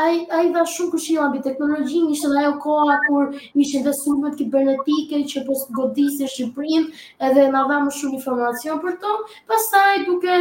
ai 0.05 0.15
ai 0.37 0.49
dha 0.53 0.63
shumë 0.69 0.91
këshilla 0.93 1.27
mbi 1.29 1.39
teknologjinë, 1.45 2.09
ishte 2.15 2.29
ajo 2.41 2.49
koha 2.65 2.97
kur 3.05 3.29
ishin 3.63 3.85
dhe 3.85 3.93
sulmet 3.99 4.33
kibernetike 4.39 5.19
që 5.33 5.43
po 5.49 5.55
godisin 5.77 6.27
Shqipërinë, 6.33 6.89
edhe 7.27 7.45
na 7.55 7.61
dha 7.69 7.77
më 7.85 7.93
shumë 7.99 8.17
informacion 8.19 8.81
për 8.83 8.97
to. 9.05 9.13
Pastaj 9.53 10.03
duke 10.09 10.33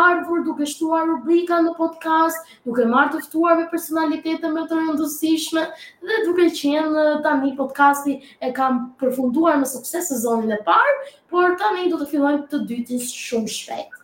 ardhur, 0.00 0.42
duke 0.50 0.68
shtuar 0.74 1.06
rubrika 1.14 1.62
në 1.68 1.72
podcast, 1.80 2.52
duke 2.68 2.84
marrë 2.92 3.14
të 3.16 3.24
ftuar 3.30 3.56
me 3.62 3.66
personalitete 3.72 4.50
më 4.58 4.66
të 4.68 4.82
rëndësishme 4.82 5.64
dhe 6.10 6.20
duke 6.28 6.50
qenë 6.60 7.08
tani 7.28 7.54
podcasti 7.62 8.18
e 8.44 8.52
kam 8.60 8.84
përfunduar 9.00 9.56
me 9.64 9.70
sukses 9.76 10.12
sezonin 10.12 10.52
e 10.58 10.60
parë, 10.68 10.96
por 11.32 11.56
tani 11.64 11.88
do 11.94 12.02
të 12.04 12.10
fillojmë 12.12 12.50
të 12.52 12.66
dytin 12.74 13.06
shumë 13.16 13.56
shpejt 13.60 13.97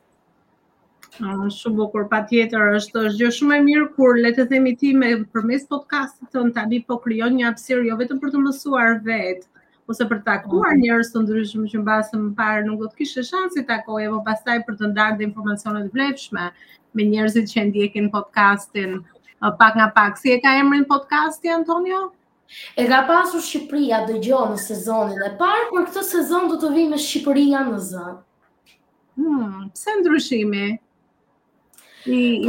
shumë 1.23 1.77
bukur 1.79 2.05
patjetër 2.11 2.75
është 2.79 3.03
është 3.09 3.19
gjë 3.21 3.33
shumë 3.37 3.57
e 3.59 3.65
mirë 3.69 3.87
kur 3.95 4.17
le 4.19 4.31
të 4.35 4.47
themi 4.51 4.73
ti 4.79 4.91
me 4.99 5.13
përmes 5.35 5.67
podcastit 5.71 6.31
ton 6.35 6.51
tani 6.57 6.81
po 6.83 6.99
krijon 6.99 7.37
një 7.39 7.49
apsir, 7.51 7.83
jo 7.87 7.97
vetëm 7.97 8.19
për 8.19 8.31
të 8.35 8.39
mësuar 8.43 8.99
vetë 9.07 9.47
ose 9.93 10.07
për 10.11 10.21
të 10.21 10.25
takuar 10.27 10.75
mm. 10.75 10.81
njerëz 10.83 11.13
të 11.13 11.23
ndryshëm 11.23 11.67
që 11.71 11.83
mbasëm 11.85 12.21
më 12.25 12.35
parë 12.41 12.65
nuk 12.67 12.81
do 12.83 12.89
të 12.91 12.97
kishe 13.03 13.23
shansi 13.29 13.63
të 13.63 13.67
takoje, 13.71 14.09
po 14.15 14.21
pastaj 14.27 14.59
për 14.67 14.79
të 14.81 14.91
ndarë 14.95 15.19
dhe 15.19 15.27
informacione 15.29 15.85
të 15.87 15.93
vlefshme 15.95 16.49
me 16.97 17.09
njerëzit 17.13 17.51
që 17.53 17.67
ndjekin 17.71 18.11
podcastin 18.15 18.99
pak 19.61 19.77
nga 19.77 19.91
pak. 19.99 20.17
Si 20.19 20.33
e 20.33 20.41
ka 20.43 20.57
emrin 20.61 20.87
podcasti 20.89 21.53
Antonio? 21.53 22.09
E 22.79 22.87
ka 22.89 23.03
pasur 23.09 23.45
Shqipëria 23.45 24.01
dëgjon 24.09 24.55
në 24.57 24.63
sezonin 24.65 25.21
e 25.29 25.35
parë, 25.41 25.69
por 25.71 25.85
këtë 25.91 26.07
sezon 26.09 26.49
do 26.51 26.57
të 26.65 26.73
vi 26.75 26.87
me 26.89 26.99
Shqipëria 27.05 27.61
në 27.69 27.83
zë. 27.91 28.07
Hmm, 29.21 29.69
pse 29.75 29.99
ndryshimi? 30.01 30.67
你。 32.05 32.41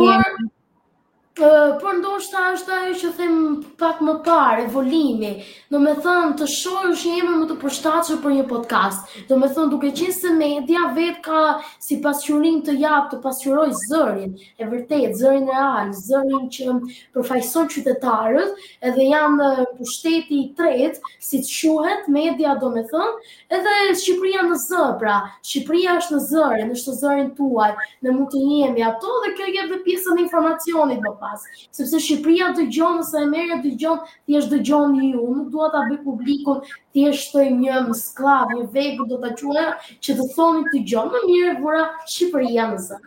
por 1.81 1.91
ndoshta 1.99 2.39
është 2.55 2.71
ajo 2.73 2.91
që 3.01 3.09
them 3.17 3.33
pak 3.81 3.97
më 4.07 4.11
parë, 4.23 4.61
evolimi. 4.69 5.31
Do 5.73 5.81
të 5.83 5.93
thonë 6.05 6.35
të 6.39 6.45
shohim 6.47 6.93
që 7.01 7.15
jemi 7.17 7.33
më 7.41 7.47
të 7.49 7.57
përshtatshëm 7.63 8.21
për 8.25 8.33
një 8.37 8.45
podcast. 8.51 9.11
Do 9.27 9.35
të 9.41 9.49
thonë 9.57 9.71
duke 9.73 9.89
qenë 9.97 10.13
se 10.15 10.31
media 10.37 10.85
vet 10.95 11.17
ka 11.25 11.41
si 11.83 11.97
pasqyrim 12.05 12.61
të 12.67 12.77
jap 12.79 13.09
të 13.11 13.19
pasqyroj 13.25 13.65
zërin, 13.81 14.31
e 14.61 14.69
vërtet 14.71 15.17
zërin 15.19 15.49
real, 15.51 15.91
zërin 16.07 16.47
që 16.55 16.77
përfaqëson 17.17 17.67
qytetarët, 17.75 18.55
edhe 18.91 19.09
janë 19.09 19.51
pushteti 19.81 20.39
i 20.39 20.47
tretë, 20.61 21.03
siç 21.19 21.51
quhet 21.75 22.07
media, 22.15 22.55
do 22.63 22.71
të 22.77 22.85
thonë, 22.93 23.31
edhe 23.59 23.75
Shqipëria 24.05 24.47
në 24.47 24.61
zë, 24.69 24.85
pra, 25.03 25.19
Shqipëria 25.43 25.99
është 25.99 26.15
në 26.21 26.25
zërin, 26.31 26.73
është 26.77 26.93
në 26.93 27.03
zërin 27.03 27.29
tuaj, 27.41 27.69
ne 28.07 28.15
mund 28.15 28.31
të 28.31 28.47
jemi 28.55 28.87
ato 28.87 29.19
dhe 29.25 29.35
kjo 29.37 29.51
jep 29.57 29.71
dhe 29.75 29.81
pjesën 29.89 30.21
e 30.21 30.27
informacionit, 30.29 31.03
do 31.05 31.11
të 31.11 31.24
pas. 31.25 31.41
Sepse 31.75 31.97
Shqipëria 32.05 32.49
dëgjon 32.57 32.99
ose 33.01 33.17
Amerika 33.25 33.57
dëgjon, 33.63 34.03
thjesht 34.29 34.51
dëgjon 34.53 34.93
një 34.95 35.07
ju, 35.13 35.23
nuk 35.37 35.49
dua 35.53 35.69
ta 35.73 35.81
bëj 35.89 35.99
publikun 36.05 36.61
thjesht 36.95 37.33
të 37.33 37.45
një 37.61 37.79
skllav, 38.01 38.53
një 38.59 38.67
vepë 38.75 39.07
do 39.11 39.19
ta 39.25 39.31
quaja 39.39 39.75
që 40.05 40.17
të 40.19 40.29
thoni 40.35 40.65
të 40.69 40.75
dëgjon. 40.83 41.11
Më 41.15 41.23
mirë 41.29 41.55
vura 41.63 41.83
Shqipëria 42.13 42.67
në 42.73 42.81
zë. 42.87 43.01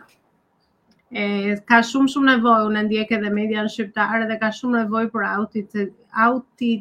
E, 1.17 1.21
ka 1.69 1.79
shumë 1.89 2.11
shumë 2.13 2.31
nevojë, 2.35 2.65
unë 2.69 2.83
ndjek 2.89 3.15
edhe 3.17 3.29
median 3.33 3.69
shqiptare 3.73 4.27
dhe 4.29 4.35
ka 4.43 4.51
shumë 4.53 4.83
nevojë 4.83 5.09
për 5.15 5.23
autenticitet, 5.33 5.95
auti 6.25 6.77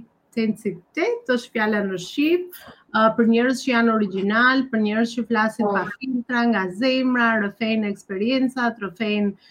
është 1.36 1.54
fjala 1.54 1.86
në 1.86 2.02
shqip, 2.10 2.58
Uh, 2.96 3.10
për 3.12 3.26
njerëz 3.28 3.58
që 3.60 3.66
janë 3.74 3.90
original, 3.98 4.62
për 4.72 4.80
njerëz 4.80 5.10
që 5.12 5.22
flasin 5.28 5.66
oh. 5.68 5.74
pa 5.76 5.80
po. 5.84 5.90
filtra, 6.00 6.40
nga 6.48 6.62
zemra, 6.80 7.26
rrëfejnë 7.42 7.84
eksperiencat, 7.90 8.78
rrëfejnë 8.80 9.28
uh, 9.28 9.50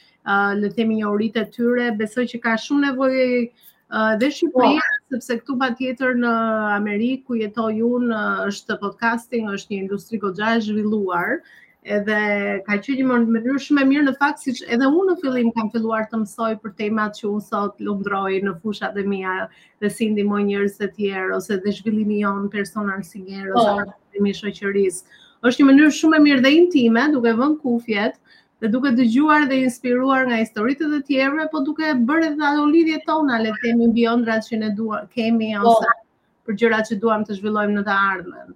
le 0.61 0.69
themi 0.73 0.99
një 1.01 1.09
oritë 1.09 1.41
e 1.43 1.47
tyre, 1.55 1.87
besoj 1.99 2.25
që 2.31 2.39
ka 2.43 2.55
shumë 2.59 2.85
nevojë 2.87 3.27
uh, 3.43 4.15
dhe 4.19 4.29
Shqipëria, 4.31 4.83
oh. 4.83 5.05
sepse 5.13 5.37
këtu 5.39 5.55
pa 5.59 5.69
tjetër 5.79 6.15
në 6.19 6.33
Amerikë, 6.79 7.23
ku 7.27 7.39
jetoj 7.39 7.73
unë, 7.87 8.23
është 8.49 8.79
podcasting, 8.81 9.47
është 9.53 9.73
një 9.73 9.81
industri 9.85 10.19
goxha 10.19 10.55
e 10.57 10.63
zhvilluar, 10.67 11.39
edhe 11.87 12.19
ka 12.67 12.75
që 12.83 12.97
një 12.99 13.05
mënyrë 13.07 13.61
shumë 13.63 13.85
e 13.85 13.87
mirë 13.93 14.07
në 14.09 14.13
fakt, 14.19 14.41
si 14.43 14.55
edhe 14.67 14.89
unë 14.89 15.13
në 15.13 15.21
fillim 15.21 15.53
kam 15.55 15.69
filluar 15.71 16.09
të 16.11 16.19
mësoj 16.25 16.51
për 16.65 16.73
temat 16.81 17.15
që 17.21 17.29
unë 17.31 17.45
sot 17.45 17.77
lundroj 17.87 18.33
në 18.43 18.57
fushat 18.63 18.97
dhe 18.97 19.05
mija 19.07 19.45
dhe 19.79 19.93
si 19.95 20.09
ndimoj 20.11 20.41
njërës 20.49 20.75
dhe 20.81 20.89
tjerë, 20.97 21.31
ose 21.37 21.61
dhe 21.63 21.73
zhvillimi 21.77 22.19
jonë 22.25 22.51
personal 22.57 22.99
si 23.11 23.23
njërë, 23.23 23.55
po. 23.55 23.63
ose 23.63 23.87
oh. 23.87 24.41
shoqërisë. 24.41 25.07
është 25.47 25.61
një 25.61 25.67
mënyrë 25.69 25.95
shumë 25.95 26.17
e 26.17 26.19
mirë 26.27 26.41
dhe 26.43 26.51
intime, 26.59 27.07
duke 27.13 27.33
vën 27.39 27.51
kufjet, 27.63 28.15
dhe 28.61 28.67
duke 28.73 28.89
dëgjuar 28.97 29.43
dhe 29.49 29.57
inspiruar 29.63 30.23
nga 30.29 30.37
historitë 30.41 30.85
të 30.93 30.99
tjerëve, 31.09 31.43
po 31.51 31.59
duke 31.67 31.89
bërë 32.11 32.29
dhe 32.39 32.47
ato 32.51 32.63
lidhje 32.73 33.01
tona, 33.11 33.39
le 33.43 33.51
të 33.53 33.59
themi 33.65 33.89
mbi 33.91 34.07
ondrat 34.13 34.49
që 34.49 34.61
ne 34.63 34.69
duam, 34.79 35.05
kemi 35.17 35.49
ose 35.61 35.89
po. 35.89 36.05
për 36.47 36.59
gjërat 36.63 36.89
që 36.93 36.99
duam 37.05 37.27
të 37.31 37.39
zhvillojmë 37.41 37.77
në 37.79 37.83
të 37.91 37.99
ardhmen. 38.11 38.55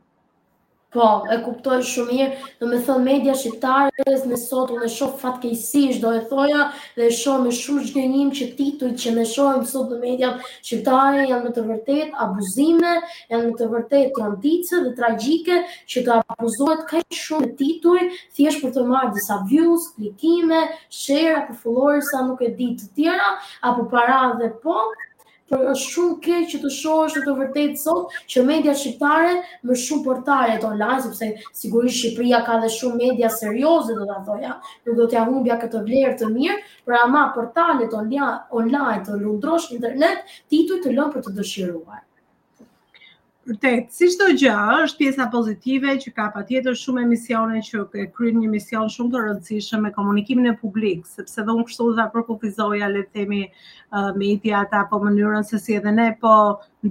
Po, 0.92 1.06
e 1.32 1.38
kuptoj 1.40 1.78
shumë 1.88 2.12
mirë. 2.16 2.48
Do 2.60 2.68
me 2.68 2.78
thënë 2.84 3.04
media 3.06 3.34
shqiptare, 3.42 4.04
në 4.32 4.38
sot 4.40 4.72
unë 4.76 4.88
e 4.90 4.90
shohë 4.96 5.20
fatkejsish, 5.22 6.00
do 6.04 6.10
e 6.12 6.20
thoja, 6.32 6.66
dhe 6.98 7.06
e 7.06 7.12
shohë 7.20 7.46
me 7.46 7.54
shumë 7.60 7.84
shgënjim 7.90 8.32
që 8.40 8.48
titujt 8.58 8.98
që 9.04 9.14
në 9.18 9.24
shohë 9.36 9.62
në 9.62 9.70
sot 9.70 9.94
në 9.94 10.00
media 10.02 10.32
shqiptare 10.50 11.24
janë 11.30 11.48
në 11.48 11.52
të 11.60 11.64
vërtet 11.70 12.18
abuzime, 12.26 12.92
janë 13.30 13.46
në 13.46 13.54
të 13.62 13.68
vërtet 13.76 14.12
trantice 14.18 14.82
dhe 14.88 14.92
tragjike 15.00 15.60
që 15.94 16.04
të 16.10 16.18
abuzohet 16.36 16.84
ka 16.92 17.04
shumë 17.22 17.52
tituj, 17.62 17.98
thjesht 18.36 18.66
për 18.66 18.74
të 18.80 18.84
marrë 18.92 19.14
disa 19.20 19.38
views, 19.54 19.88
klikime, 19.96 20.60
share, 21.04 21.40
apo 21.46 21.56
followers, 21.64 22.12
sa 22.12 22.26
nuk 22.28 22.44
e 22.44 22.52
ditë 22.60 22.82
të 22.90 22.92
tjera, 23.00 23.32
apo 23.72 23.88
para 23.96 24.20
dhe 24.44 24.52
po, 24.68 24.84
për 25.52 25.62
është 25.74 25.86
shumë 25.94 26.16
keq 26.26 26.44
që 26.52 26.60
të 26.66 26.70
shohësh 26.78 27.16
të 27.26 27.32
vërtetë 27.40 27.80
sot 27.84 28.14
që 28.34 28.44
media 28.50 28.76
shqiptare 28.82 29.34
më 29.70 29.78
shumë 29.86 30.06
portale 30.06 30.56
të 30.62 30.70
online 30.72 31.04
sepse 31.08 31.30
sigurisht 31.64 32.00
Shqipëria 32.02 32.40
ka 32.50 32.60
dhe 32.64 32.70
shumë 32.78 33.00
media 33.02 33.32
serioze 33.40 33.98
do 34.00 34.08
ta 34.12 34.20
thoja, 34.30 34.54
nuk 34.88 35.00
do 35.02 35.08
t'ia 35.14 35.26
humbja 35.32 35.58
këtë 35.66 35.82
vlerë 35.90 36.14
të 36.24 36.30
mirë, 36.38 36.62
por 36.88 37.00
ama 37.02 37.26
portalet 37.40 37.98
online 38.02 39.00
të 39.10 39.20
lundrosh 39.26 39.72
internet, 39.80 40.24
ti 40.50 40.64
tu 40.72 40.80
të 40.88 40.96
lëm 40.98 41.12
për 41.18 41.28
të 41.28 41.38
dëshiruar. 41.42 42.02
Vërtet, 43.50 43.88
si 43.90 44.06
çdo 44.14 44.26
gjë, 44.38 44.52
është 44.86 45.00
pjesa 45.02 45.26
pozitive 45.36 45.94
që 46.04 46.12
ka 46.18 46.26
patjetër 46.36 46.76
shumë 46.82 47.06
emisione 47.08 47.62
që 47.68 47.80
e 48.04 48.04
kryen 48.18 48.36
një 48.42 48.50
mision 48.56 48.92
shumë 48.96 49.10
të 49.16 49.22
rëndësishëm 49.24 49.82
me 49.86 49.90
komunikimin 49.96 50.50
e 50.52 50.54
publik, 50.62 51.08
sepse 51.14 51.42
dhe 51.48 51.56
unë 51.56 51.66
kështu 51.70 51.88
dha 52.00 52.06
përkufizoja 52.18 52.90
le 52.94 53.02
të 53.08 53.16
themi 53.18 53.40
uh, 53.48 54.12
mediat 54.24 54.76
po 54.92 55.00
mënyrën 55.08 55.48
se 55.50 55.58
si 55.64 55.80
edhe 55.80 55.96
ne 55.96 56.06
po 56.26 56.36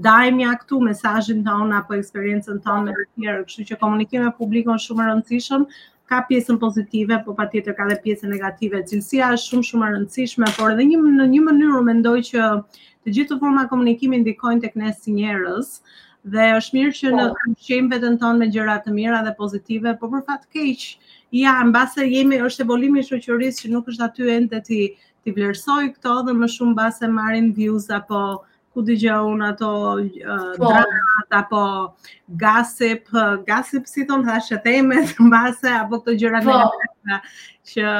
ndajmja 0.00 0.48
ja 0.50 0.56
këtu 0.64 0.80
mesazhin 0.88 1.46
ton 1.46 1.70
apo 1.82 1.94
eksperiencën 2.00 2.58
tonë 2.66 2.88
me 2.88 2.96
të 2.98 3.06
tjerë, 3.12 3.44
kështu 3.52 3.68
që 3.70 3.80
komunikimi 3.84 4.26
me 4.26 4.34
publikun 4.42 4.74
është 4.80 4.86
shumë 4.90 5.06
i 5.06 5.08
rëndësishëm 5.12 5.68
ka 6.10 6.24
pjesën 6.32 6.58
pozitive, 6.64 7.20
po 7.28 7.38
patjetër 7.42 7.78
ka 7.78 7.86
dhe 7.92 8.00
pjesën 8.08 8.30
negative. 8.34 8.82
Cilësia 8.90 9.30
është 9.38 9.52
shumë 9.52 9.70
shumë 9.72 9.86
e 9.86 9.94
rëndësishme, 9.94 10.50
por 10.58 10.74
edhe 10.74 10.88
një 10.90 11.02
në 11.14 11.30
një 11.36 11.44
mënyrë 11.48 11.84
mendoj 11.94 12.18
që 12.34 12.50
të 13.06 13.18
gjithë 13.20 13.42
ndikojnë 13.54 14.60
tek 14.66 14.72
ne 14.84 14.96
si 14.98 15.14
njerëz 15.20 15.72
dhe 16.28 16.46
është 16.56 16.76
mirë 16.76 16.94
që 16.98 17.10
në 17.18 17.26
po. 17.32 17.52
qëmë 17.66 17.88
vetën 17.94 18.16
tonë 18.22 18.38
me 18.40 18.48
gjëra 18.56 18.74
të 18.86 18.92
mira 18.96 19.20
dhe 19.24 19.32
pozitive, 19.38 19.94
po 20.00 20.10
për 20.14 20.24
fatë 20.28 20.48
keq, 20.56 20.84
ja, 21.40 21.54
në 21.64 21.72
base 21.76 22.06
jemi 22.10 22.40
është 22.48 22.64
evolimi 22.66 23.00
i 23.00 23.06
shëqërisë 23.08 23.64
që 23.64 23.72
nuk 23.76 23.88
është 23.94 24.06
aty 24.08 24.28
e 24.34 24.38
ndë 24.44 24.60
të 24.68 24.82
t'i 25.24 25.32
vlerësoj 25.38 25.82
këto 25.96 26.18
dhe 26.28 26.36
më 26.42 26.50
shumë 26.58 26.76
base 26.82 27.08
marin 27.20 27.52
views 27.62 27.88
apo 28.00 28.22
ku 28.74 28.84
di 28.86 28.94
gjë 29.02 29.14
unë 29.26 29.46
ato 29.52 29.68
uh, 29.98 30.50
dramat, 30.60 31.32
apo 31.34 31.62
gasip, 32.38 33.08
gasip 33.48 33.86
si 33.90 34.04
tonë 34.06 34.28
hashe 34.30 34.58
teme, 34.62 35.00
mbase, 35.26 35.66
apo 35.82 35.98
këto 35.98 36.14
gjëra 36.20 36.40
në 36.40 36.44
po. 36.46 36.84
gjëra, 36.84 37.18
që, 37.70 37.94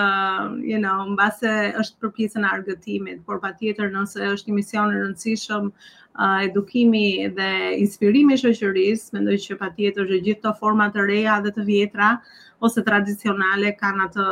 you 0.70 0.78
know, 0.84 1.08
mbase 1.16 1.54
është 1.82 2.04
për 2.04 2.12
pjesën 2.18 2.46
argëtimit, 2.52 3.24
por 3.26 3.42
pa 3.42 3.50
tjetër 3.58 3.90
nëse 3.96 4.22
është 4.36 4.52
një 4.52 4.58
mision 4.60 4.94
në 4.94 5.00
rëndësishëm, 5.02 5.66
uh, 5.72 6.38
edukimi 6.46 7.04
dhe 7.38 7.50
inspirimi 7.82 8.38
shëqërisë, 8.44 9.10
mendoj 9.18 9.40
që 9.48 9.58
pa 9.64 9.72
tjetër 9.74 10.06
që 10.12 10.22
gjithë 10.30 10.44
të 10.46 10.54
format 10.62 10.94
të 10.94 11.08
reja 11.10 11.40
dhe 11.46 11.54
të 11.58 11.66
vjetra, 11.72 12.14
ose 12.62 12.82
tradicionale 12.86 13.74
kanë 13.82 14.06
atë 14.06 14.28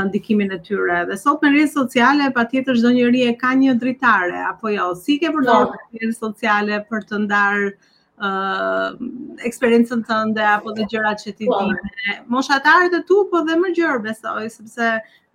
ndikimin 0.00 0.50
e 0.50 0.58
tyre. 0.62 1.04
Dhe 1.08 1.16
sot 1.18 1.42
me 1.42 1.48
rrjetet 1.50 1.74
sociale 1.76 2.24
patjetër 2.36 2.76
çdo 2.80 2.90
njeri 2.94 3.20
e 3.30 3.36
ka 3.42 3.50
një 3.62 3.72
dritare 3.80 4.38
apo 4.50 4.66
jo. 4.76 4.92
Si 4.94 5.18
ke 5.20 5.32
përdorur 5.34 5.68
jo. 5.72 5.76
no. 5.76 5.88
rrjetet 5.92 6.18
sociale 6.24 6.78
për 6.92 7.04
të 7.10 7.18
ndarë 7.26 7.66
ë 7.72 7.72
uh, 8.28 8.88
eksperiencën 9.48 10.04
tënde 10.08 10.44
apo 10.56 10.72
dhe 10.78 10.88
gjërat 10.92 11.24
që 11.26 11.34
ti 11.40 11.50
po. 11.52 11.60
di. 11.60 12.16
Moshatarët 12.36 12.98
e 13.00 13.04
tu 13.10 13.20
po 13.32 13.44
dhe 13.48 13.58
më 13.64 13.74
gjër 13.80 14.00
besoj 14.08 14.48
sepse 14.56 14.88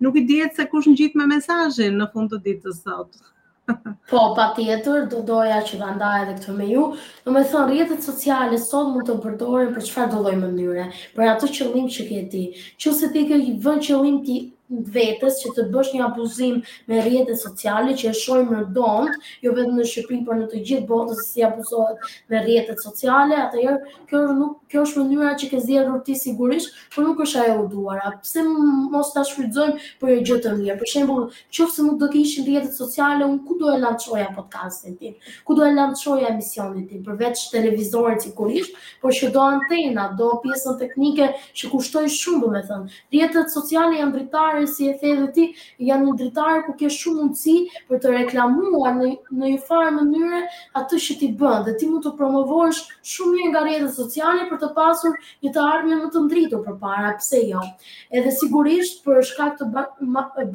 nuk 0.04 0.18
i 0.22 0.26
dihet 0.32 0.58
se 0.60 0.66
kush 0.74 0.90
ngjit 0.92 1.14
me 1.20 1.26
mesazhin 1.38 1.98
në 2.02 2.10
fund 2.14 2.34
të 2.34 2.42
ditës 2.50 2.82
sot. 2.88 3.26
po, 4.10 4.18
pa 4.36 4.50
tjetër, 4.56 5.02
do 5.10 5.20
doja 5.30 5.58
që 5.68 5.78
da 5.80 5.90
ndaj 5.98 6.22
dhe 6.28 6.34
këtë 6.38 6.54
me 6.58 6.68
ju. 6.70 6.84
Në 7.26 7.34
me 7.36 7.42
thonë, 7.50 7.72
rjetët 7.74 8.06
sociale 8.06 8.60
sot 8.62 8.90
mund 8.94 9.08
të 9.10 9.16
përdojnë 9.26 9.72
për 9.76 9.86
qëfar 9.88 10.12
do 10.14 10.22
më 10.28 10.34
mënyre, 10.44 10.86
për 11.18 11.30
atë 11.34 11.50
qëllim 11.58 11.88
që 11.98 12.06
ke 12.12 12.22
ti. 12.36 12.44
Që 12.84 12.94
se 13.02 13.10
ti 13.16 13.24
ke 13.32 13.40
vën 13.68 13.82
qëllim 13.90 14.22
ti 14.28 14.40
vetës 14.68 15.38
që 15.42 15.50
të 15.56 15.62
bësh 15.72 15.94
një 15.94 16.02
abuzim 16.04 16.58
me 16.90 16.98
rrjetet 17.00 17.40
sociale 17.40 17.94
që 17.96 18.10
e 18.10 18.16
shohim 18.16 18.50
në 18.52 18.64
dont, 18.76 19.14
jo 19.44 19.52
vetëm 19.56 19.78
në 19.78 19.86
Shqipëri, 19.88 20.18
por 20.26 20.36
në 20.36 20.48
të 20.52 20.60
gjithë 20.68 20.86
botën 20.90 21.20
si 21.24 21.44
abuzohet 21.46 22.04
me 22.28 22.42
rrjetet 22.42 22.82
sociale, 22.84 23.36
atëherë 23.46 24.04
kjo 24.10 24.20
nuk 24.36 24.56
kjo 24.68 24.82
është 24.84 25.00
mënyra 25.02 25.30
që 25.40 25.46
ke 25.54 25.60
zgjedhur 25.64 26.00
ti 26.04 26.14
sigurisht, 26.20 26.74
por 26.94 27.06
nuk 27.06 27.22
është 27.24 27.44
ajo 27.46 27.62
e 27.62 27.68
duara. 27.72 28.10
Pse 28.20 28.42
mos 28.48 29.12
ta 29.14 29.22
shfrytëzojmë 29.24 29.88
për 30.02 30.10
një 30.12 30.18
gjë 30.28 30.38
të 30.44 30.50
mirë? 30.58 30.76
Për 30.82 30.90
shembull, 30.92 31.30
nëse 31.60 31.86
nuk 31.86 31.96
do 32.02 32.10
të 32.10 32.18
kishin 32.18 32.44
rrjetet 32.50 32.76
sociale, 32.76 33.24
un 33.24 33.38
ku 33.48 33.56
do 33.62 33.70
e 33.72 33.78
lançoja 33.80 34.28
podcastin 34.36 34.98
tim? 35.00 35.14
Ku 35.48 35.56
do 35.56 35.64
e 35.64 35.72
lançoja 35.72 36.28
emisionin 36.34 36.84
tim? 36.90 37.00
Përveç 37.08 37.46
televizorit 37.54 38.26
sigurisht, 38.26 38.76
por 39.00 39.16
që 39.16 39.30
do 39.38 39.46
antena, 39.56 40.10
do 40.20 40.34
pjesën 40.44 40.76
teknike 40.84 41.30
që 41.56 41.72
kushtojnë 41.72 42.12
shumë, 42.18 42.42
domethënë. 42.44 43.00
Rrjetet 43.14 43.54
sociale 43.56 43.96
janë 44.02 44.18
dritare 44.18 44.57
si 44.66 44.88
e 44.88 44.98
the 44.98 45.16
dhe 45.16 45.32
ti, 45.32 45.44
janë 45.86 46.04
një 46.06 46.14
dritarë 46.18 46.64
ku 46.66 46.72
ke 46.78 46.88
shumë 46.88 47.22
mundësi 47.22 47.68
për 47.88 48.00
të 48.02 48.12
reklamuar 48.26 48.94
në 48.98 49.10
në 49.38 49.52
një 49.54 49.60
farë 49.68 49.92
mënyre 49.94 50.40
atë 50.80 51.00
që 51.04 51.16
ti 51.20 51.28
bën 51.40 51.64
dhe 51.66 51.74
ti 51.80 51.86
mund 51.88 52.04
të 52.04 52.12
promovosh 52.18 52.80
shumë 53.12 53.34
mirë 53.36 53.52
nga 53.52 53.62
rrjetet 53.66 53.94
sociale 53.98 54.48
për 54.50 54.60
të 54.62 54.70
pasur 54.76 55.14
një 55.44 55.52
të 55.54 55.62
ardhmë 55.62 56.00
më 56.02 56.10
të 56.16 56.24
ndritur 56.24 56.62
përpara, 56.66 57.14
pse 57.20 57.42
jo? 57.50 57.62
Edhe 58.10 58.30
sigurisht 58.38 59.02
për 59.06 59.22
shkak 59.30 59.58
të 59.58 59.68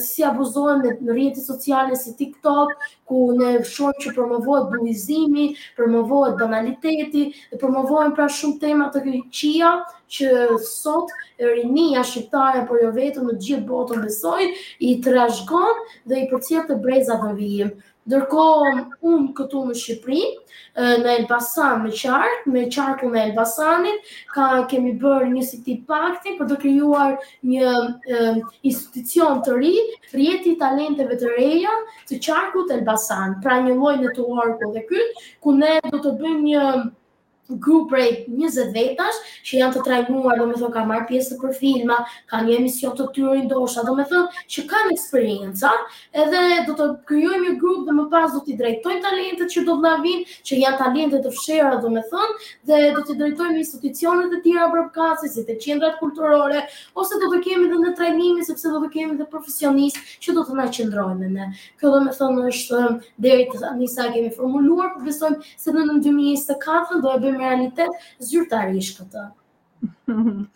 si 0.00 0.24
abuzojnë 0.24 0.94
në 1.04 1.12
rrjetet 1.12 1.44
sociale 1.46 1.96
si 2.00 2.14
TikTok, 2.16 2.72
ku 3.08 3.30
ne 3.36 3.58
shumë 3.64 3.87
shumë 3.88 4.00
që 4.04 4.14
promovohet 4.14 4.70
bujizimi, 4.72 5.56
promovohet 5.76 6.36
banaliteti, 6.40 7.22
dhe 7.50 7.58
promovohen 7.62 8.12
pra 8.14 8.26
shumë 8.38 8.60
tema 8.64 8.90
të 8.94 9.02
këqija 9.06 9.72
që 10.08 10.58
sot 10.64 11.10
e 11.38 11.44
rinia 11.56 12.02
shqiptare 12.08 12.62
por 12.68 12.78
jo 12.82 12.90
vetëm 12.94 13.26
në 13.28 13.36
gjithë 13.44 13.66
botën 13.68 14.04
besojnë, 14.04 14.54
i 14.88 14.92
trashgon 15.04 15.82
dhe 16.08 16.22
i 16.22 16.28
përcjell 16.30 16.64
të 16.70 16.80
brezat 16.86 17.22
në 17.28 17.34
vijim. 17.40 17.72
Ndërkohë 18.08 18.68
un 19.08 19.24
këtu 19.38 19.62
në 19.68 19.74
Shqipëri, 19.78 20.20
në 21.02 21.10
Elbasan 21.18 21.82
me 21.82 21.90
qark, 21.98 22.46
me 22.54 22.62
qarku 22.76 23.10
në 23.12 23.20
Elbasanit, 23.26 24.06
ka 24.32 24.48
kemi 24.70 24.94
bërë 25.02 25.28
një 25.34 25.42
si 25.48 25.60
tip 25.66 25.82
pakti 25.92 26.32
për 26.38 26.48
të 26.52 26.56
krijuar 26.62 27.12
një 27.52 27.74
institucion 28.72 29.42
të 29.48 29.58
ri, 29.60 29.74
rrjeti 30.14 30.56
talenteve 30.64 31.18
të 31.24 31.34
reja 31.36 31.74
të 32.12 32.22
qarkut 32.28 32.72
Elbasan. 32.78 33.36
Pra 33.44 33.60
një 33.68 33.76
lloj 33.82 33.94
networku 34.06 34.70
dhe 34.78 34.86
ky 34.92 35.04
ku 35.44 35.52
ne 35.60 35.76
do 35.90 36.00
të 36.08 36.14
bëjmë 36.22 36.44
një 36.48 36.64
grup 37.48 37.88
prej 37.92 38.24
20 38.28 38.72
vetash 38.76 39.18
që 39.46 39.58
janë 39.62 39.74
të 39.78 39.82
trajnuar, 39.86 40.36
do 40.40 40.46
të 40.50 40.68
thonë 40.74 40.98
pjesë 41.08 41.38
për 41.40 41.54
filma, 41.56 41.96
kanë 42.30 42.48
një 42.50 42.56
emision 42.60 42.92
të 42.98 43.06
tyre 43.16 43.38
ndoshta, 43.46 43.84
do 43.86 43.94
me 43.96 44.04
thonë 44.10 44.42
që 44.54 44.64
kanë 44.68 44.92
eksperienca 44.94 45.70
edhe 46.24 46.42
do 46.66 46.74
të 46.80 46.88
krijojmë 47.08 47.44
një 47.46 47.54
grup 47.62 47.86
dhe 47.86 47.94
më 47.96 48.04
pas 48.12 48.34
do 48.34 48.42
t'i 48.44 48.56
drejtojmë 48.58 49.00
talentet 49.06 49.54
që 49.54 49.64
do 49.68 49.78
të 49.78 49.84
na 49.86 49.94
vinë, 50.04 50.26
që 50.48 50.58
janë 50.64 50.80
talente 50.82 51.22
të 51.24 51.32
fshera 51.38 51.72
do 51.80 51.92
me 51.94 52.02
thonë, 52.10 52.38
dhe 52.68 52.82
do 52.98 53.06
t'i 53.08 53.16
drejtojmë 53.22 53.60
institucionet 53.62 54.28
të 54.34 54.42
tjera 54.44 54.68
për 54.74 54.90
kafe, 54.98 55.32
si 55.32 55.46
të 55.48 55.58
qendrat 55.64 55.98
kulturore, 56.02 56.66
ose 57.00 57.22
do 57.22 57.32
të 57.32 57.40
kemi 57.48 57.68
edhe 57.70 57.80
në 57.86 57.94
trajnimi, 57.98 58.44
sepse 58.50 58.74
do 58.74 58.82
të 58.84 58.92
kemi 58.98 59.16
edhe 59.16 59.28
profesionistë 59.32 60.20
që 60.26 60.36
do 60.36 60.44
të 60.50 60.58
na 60.60 60.68
qendrojnë 60.76 61.32
ne. 61.38 61.48
Kjo 61.80 61.96
do 61.96 62.04
thonë 62.18 62.46
është 62.52 62.84
deri 63.24 63.48
tani 63.54 63.88
sa 63.88 64.10
kemi 64.12 64.30
formuluar, 64.36 64.92
po 64.98 65.34
se 65.68 65.72
në 65.74 65.84
2024 66.02 66.98
do 67.02 67.10
e 67.14 67.18
bëjmë 67.22 67.37
në 67.38 67.44
realitet 67.44 68.06
zyrtarish 68.28 68.94
këtë. 68.98 69.26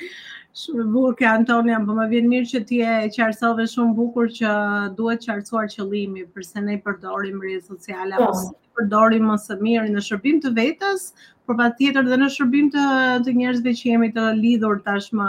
Shumë 0.63 0.85
bukur 0.93 1.15
që 1.19 1.29
Antonia, 1.33 1.79
po 1.81 1.95
më 1.97 2.09
vjen 2.11 2.27
mirë 2.29 2.49
që 2.51 2.61
ti 2.69 2.81
e 2.85 2.97
qartësove 3.15 3.65
shumë 3.73 3.95
bukur 3.97 4.29
që 4.37 4.51
duhet 4.99 5.23
qartësuar 5.25 5.71
qëllimi 5.73 6.27
përse 6.37 6.61
ne 6.67 6.75
përdorim 6.85 7.39
rrjetet 7.41 7.71
sociale 7.73 8.19
apo 8.19 8.51
përdorim 8.79 9.27
më 9.31 9.39
së 9.47 9.57
miri 9.65 9.93
në 9.93 10.03
shërbim 10.07 10.39
të 10.45 10.51
vetes, 10.59 11.03
por 11.49 11.57
patjetër 11.59 12.05
dhe 12.09 12.17
në 12.23 12.29
shërbim 12.37 12.69
të 12.75 12.85
të 13.27 13.35
njerëzve 13.39 13.75
që 13.81 13.89
jemi 13.91 14.09
të 14.17 14.27
lidhur 14.43 14.79
tashmë 14.87 15.27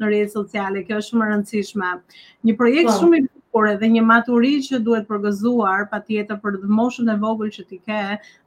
në 0.00 0.08
rrjetet 0.10 0.36
sociale. 0.38 0.82
Kjo 0.86 0.98
është 1.02 1.08
shumë 1.14 1.26
e 1.26 1.30
rëndësishme. 1.32 1.92
Një 2.50 2.56
projekt 2.62 2.90
po. 2.92 2.98
shumë 3.02 3.20
i 3.22 3.26
por 3.52 3.68
edhe 3.68 3.88
një 3.94 4.02
maturi 4.08 4.54
që 4.64 4.78
duhet 4.86 5.04
përgëzuar 5.12 5.84
pa 5.90 5.98
tjetër 6.06 6.38
për 6.40 6.56
dhe 6.62 6.70
moshën 6.78 7.10
e 7.12 7.18
vogël 7.20 7.50
që 7.56 7.64
ti 7.68 7.78
ke 7.84 7.98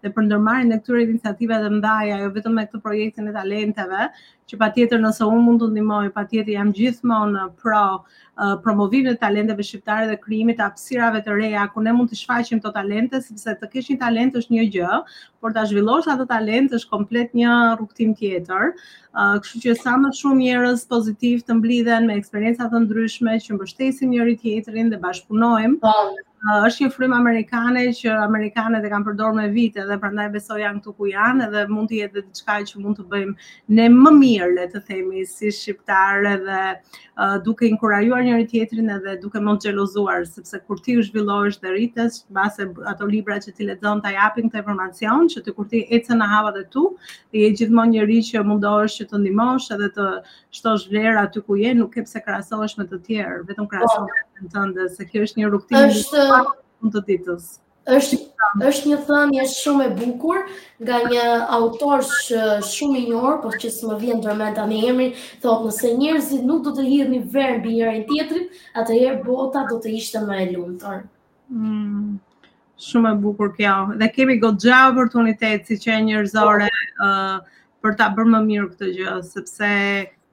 dhe 0.01 0.11
për 0.15 0.25
ndërmarin 0.27 0.73
e 0.73 0.79
këtyre 0.81 1.03
iniciativet 1.05 1.67
e 1.67 1.73
mdaja, 1.77 2.17
jo 2.23 2.31
vetëm 2.33 2.55
me 2.57 2.63
këtë 2.65 2.81
projektin 2.87 3.29
e 3.29 3.35
talenteve, 3.35 4.07
që 4.49 4.57
pa 4.61 4.69
tjetër 4.73 5.01
nëse 5.03 5.25
unë 5.29 5.43
mund 5.45 5.61
të 5.61 5.69
ndimoj, 5.75 6.07
pa 6.13 6.23
tjetër 6.29 6.53
jam 6.55 6.73
gjithmonë 6.79 7.45
pro 7.61 7.83
uh, 8.01 8.57
promovimin 8.65 9.17
talenteve 9.21 9.65
shqiptare 9.65 10.09
dhe 10.09 10.17
kryimit 10.21 10.59
apsirave 10.65 11.21
të 11.25 11.37
reja, 11.37 11.65
ku 11.73 11.85
ne 11.85 11.93
mund 11.97 12.11
të 12.13 12.19
shfaqim 12.23 12.61
të 12.65 12.73
talente, 12.77 13.21
sepse 13.27 13.55
të 13.61 13.71
kesh 13.75 13.93
një 13.93 14.01
talent 14.07 14.37
është 14.41 14.57
një 14.57 14.65
gjë, 14.77 15.01
por 15.45 15.53
ta 15.53 15.61
zhvillosh 15.69 16.07
atë 16.09 16.25
talent 16.31 16.71
është 16.73 16.89
komplet 16.93 17.33
një 17.37 17.49
rrugtim 17.77 18.15
tjetër. 18.17 18.71
Uh, 19.15 19.35
kështu 19.43 19.59
që 19.65 19.75
sa 19.81 19.93
më 20.01 20.09
shumë 20.19 20.39
njerëz 20.43 20.87
pozitiv 20.91 21.43
të 21.45 21.59
mblidhen 21.59 22.09
me 22.09 22.15
eksperjenca 22.21 22.65
të 22.71 22.81
ndryshme 22.87 23.35
që 23.43 23.57
mbështesin 23.59 24.11
njëri 24.15 24.33
tjetrin 24.41 24.89
dhe 24.93 24.97
bashkunojmë, 25.05 25.77
po 25.83 25.93
është 26.45 26.83
një 26.83 26.87
frymë 26.93 27.15
amerikane 27.17 27.83
që 27.99 28.11
amerikanët 28.21 28.83
e 28.85 28.89
kanë 28.93 29.07
përdorur 29.07 29.31
me 29.33 29.45
vite 29.53 29.81
dhe 29.87 29.95
prandaj 30.01 30.27
besoj 30.35 30.57
janë 30.61 30.81
këtu 30.83 30.91
ku 30.99 31.07
janë 31.09 31.47
edhe 31.47 31.63
mund 31.73 31.89
të 31.89 31.97
jetë 32.03 32.21
diçka 32.27 32.57
që 32.71 32.81
mund 32.83 32.99
të 32.99 33.05
bëjmë 33.09 33.33
ne 33.79 33.87
më 33.93 34.11
mirë 34.19 34.49
le 34.51 34.65
të 34.69 34.81
themi 34.89 35.23
si 35.29 35.49
shqiptarë 35.59 36.33
dhe 36.43 36.59
uh, 36.75 37.35
duke 37.47 37.65
inkurajuar 37.69 38.21
njëri 38.27 38.45
tjetrin 38.51 38.91
edhe 38.97 39.15
duke 39.23 39.41
mos 39.47 39.63
xhelozuar 39.65 40.27
sepse 40.35 40.59
kur 40.67 40.81
ti 40.85 40.99
u 41.01 41.07
zhvillohesh 41.07 41.57
dhe 41.65 41.73
rritesh 41.73 42.21
mbase 42.29 42.69
ato 42.93 43.09
libra 43.15 43.39
që 43.47 43.55
ti 43.57 43.65
lexon 43.71 44.03
ta 44.05 44.13
japin 44.13 44.51
këtë 44.53 44.61
informacion 44.61 45.25
që 45.33 45.41
ti 45.47 45.55
kur 45.57 45.69
ti 45.73 45.81
ecën 45.97 46.21
në 46.21 46.29
havat 46.35 46.61
e 46.61 46.65
tu 46.77 46.85
ti 47.31 47.41
je 47.47 47.55
gjithmonë 47.63 47.95
njëri 47.97 48.19
që 48.29 48.45
mundohesh 48.51 48.99
që 49.01 49.09
të 49.15 49.23
ndihmosh 49.23 49.71
edhe 49.79 49.89
të 49.97 50.07
shtosh 50.59 50.89
vlerë 50.93 51.25
aty 51.25 51.41
ku 51.49 51.57
je 51.63 51.73
nuk 51.81 51.95
ke 51.97 52.05
pse 52.05 52.21
krahasohesh 52.29 52.77
me 52.77 52.85
të 52.93 53.01
tjerë 53.09 53.41
vetëm 53.49 53.65
po, 53.65 53.71
krahasohesh 53.73 54.21
oh 54.21 54.34
thëmjen 54.35 54.51
tënde 54.53 54.87
se 54.95 55.03
kjo 55.07 55.21
është 55.25 55.39
një 55.39 55.49
rrugtim 55.49 55.77
në 55.79 56.43
fund 56.81 56.91
të 56.95 57.01
ditës. 57.07 57.45
Është 57.95 58.17
është 58.65 58.89
një 58.89 58.97
thëmje 59.07 59.43
shumë 59.51 59.85
e 59.85 59.89
bukur 59.99 60.39
nga 60.81 60.97
një 61.11 61.25
autor 61.57 62.03
shumë 62.07 62.97
i 62.99 63.05
njohur, 63.11 63.37
por 63.43 63.55
që 63.61 63.69
s'më 63.75 63.95
vjen 64.01 64.21
të 64.23 64.35
mend 64.39 64.57
tani 64.57 64.79
emri, 64.89 65.07
thotë 65.43 65.69
nëse 65.71 65.91
njerëzit 66.01 66.43
nuk 66.49 66.63
do 66.65 66.73
të 66.79 66.83
hidhnin 66.87 67.23
një 67.27 67.51
mbi 67.59 67.75
njërin 67.77 68.05
tjetrin, 68.09 68.47
atëherë 68.81 69.21
bota 69.27 69.63
do 69.69 69.79
të 69.83 69.93
ishte 69.99 70.19
më 70.27 70.39
e 70.41 70.47
lumtur. 70.55 71.05
Mm. 71.49 72.17
Shumë 72.85 73.13
e 73.13 73.19
bukur 73.25 73.53
kjo. 73.55 73.75
Dhe 74.01 74.09
kemi 74.15 74.39
goxha 74.41 74.81
oportunitet 74.91 75.69
si 75.69 75.77
që 75.85 76.01
njerëzore 76.09 76.67
po. 76.71 77.07
ë 77.07 77.53
për 77.85 77.97
ta 78.01 78.07
bërë 78.17 78.29
më 78.33 78.37
mirë 78.49 78.67
këtë 78.73 78.87
gjë, 78.97 79.13
sepse 79.33 79.67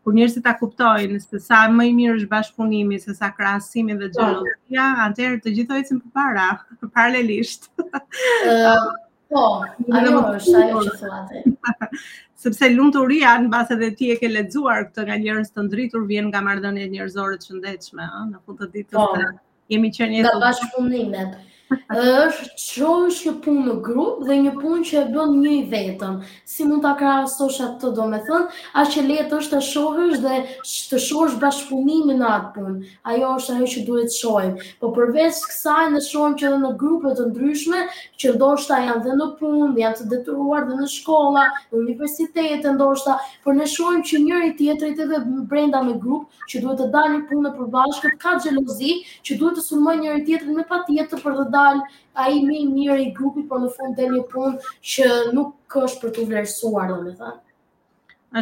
kur 0.05 0.15
njerëzit 0.17 0.43
ta 0.47 0.55
kuptojnë 0.59 1.21
se 1.23 1.39
sa 1.43 1.61
më 1.71 1.87
i 1.87 1.93
mirë 1.99 2.17
është 2.19 2.29
bashkëpunimi, 2.31 2.99
se 3.03 3.15
sa 3.15 3.29
krahasimi 3.37 3.95
dhe 4.01 4.09
gjelozia, 4.17 4.87
atëherë 5.07 5.39
të 5.45 5.53
gjithë 5.59 5.79
ecin 5.83 6.01
përpara, 6.07 6.47
paralelisht. 6.97 7.69
Po, 7.77 9.45
uh, 9.45 9.71
ajo 10.01 10.25
është 10.35 10.59
ajo 10.65 10.83
që 10.89 10.97
thuatë. 11.05 11.69
Sepse 12.43 12.67
lumturia 12.73 13.37
në 13.45 13.53
bazë 13.55 13.77
edhe 13.79 13.89
ti 14.01 14.11
e 14.11 14.19
ke 14.23 14.27
lexuar 14.33 14.89
këtë 14.89 15.07
nga 15.07 15.21
njerëz 15.23 15.53
të 15.55 15.65
ndritur 15.69 16.03
vjen 16.11 16.27
nga 16.33 16.41
marrëdhëniet 16.49 16.91
njerëzore 16.97 17.39
të 17.39 17.51
shëndetshme, 17.53 18.03
ëh, 18.09 18.25
në 18.33 18.41
fund 18.45 18.59
të 18.65 18.71
ditës. 18.75 18.99
Po. 18.99 19.83
qenë 19.99 20.11
një 20.19 20.37
bashkëpunimet 20.43 21.41
është 21.75 22.49
qojë 22.59 23.13
që 23.19 23.33
punë 23.45 23.63
në 23.69 23.75
grup 23.85 24.23
dhe 24.27 24.37
një 24.45 24.53
punë 24.59 24.85
që 24.89 24.99
e 25.01 25.05
bën 25.15 25.33
një 25.43 25.53
i 25.53 25.61
vetëm. 25.71 26.17
Si 26.53 26.65
mund 26.69 26.83
të 26.85 26.93
krasosh 27.01 27.59
atë 27.65 27.79
të 27.83 27.93
do 27.99 28.07
me 28.11 28.19
thënë, 28.27 28.59
a 28.79 28.85
që 28.93 29.05
letë 29.09 29.39
është 29.39 29.55
të 29.55 29.61
shohësh 29.69 30.17
dhe 30.25 30.35
të 30.91 31.01
shohësh 31.07 31.37
bashkëpunimi 31.45 32.17
në 32.19 32.27
atë 32.29 32.51
punë. 32.57 32.93
Ajo 33.13 33.31
është 33.39 33.57
ajo 33.57 33.69
që 33.75 33.85
duhet 33.89 34.11
të 34.13 34.17
shohëm. 34.19 34.55
Po 34.83 34.93
përveç 34.97 35.41
kësaj 35.51 35.87
në 35.95 36.03
shohëm 36.09 36.37
që 36.43 36.49
edhe 36.51 36.61
në 36.65 36.73
grupët 36.83 37.17
të 37.21 37.27
ndryshme, 37.31 37.83
që 38.21 38.35
ndoshta 38.37 38.81
janë 38.87 39.05
dhe 39.07 39.17
në 39.23 39.29
punë, 39.41 39.71
janë 39.83 40.01
të 40.01 40.09
detyruar 40.13 40.69
dhe 40.69 40.81
në 40.83 40.89
shkolla, 40.97 41.47
në 41.73 41.81
universitetet 41.83 42.71
ndoshta, 42.77 43.17
por 43.45 43.57
ne 43.59 43.67
shohim 43.73 44.05
që 44.11 44.23
njëri 44.27 44.53
tjetrit 44.59 45.01
edhe 45.07 45.23
brenda 45.53 45.83
në 45.87 45.97
grup 46.03 46.31
që 46.51 46.61
duhet 46.63 46.83
të 46.83 46.91
dalin 46.95 47.25
punë 47.31 47.53
përbashkë, 47.59 48.15
ka 48.23 48.37
xhelozi 48.43 48.93
që 49.27 49.39
duhet 49.41 49.57
të 49.59 49.65
sulmojnë 49.67 50.03
njëri 50.07 50.25
tjetrin 50.29 50.57
me 50.61 50.65
patjetër 50.71 51.21
për 51.25 51.37
të 51.41 51.45
dalë 51.55 51.62
fal, 51.63 51.81
ai 52.27 52.39
më 52.47 52.57
i 52.59 52.67
mirë 52.73 52.97
i 53.07 53.09
grupit, 53.17 53.47
por 53.51 53.63
në 53.65 53.71
fund 53.77 53.97
dhe 53.99 54.09
një 54.13 54.23
punë 54.33 54.75
që 54.95 55.09
nuk 55.37 55.79
është 55.85 56.01
për 56.05 56.15
të 56.19 56.27
vlerësuar, 56.33 56.91
domethënë. 56.93 57.41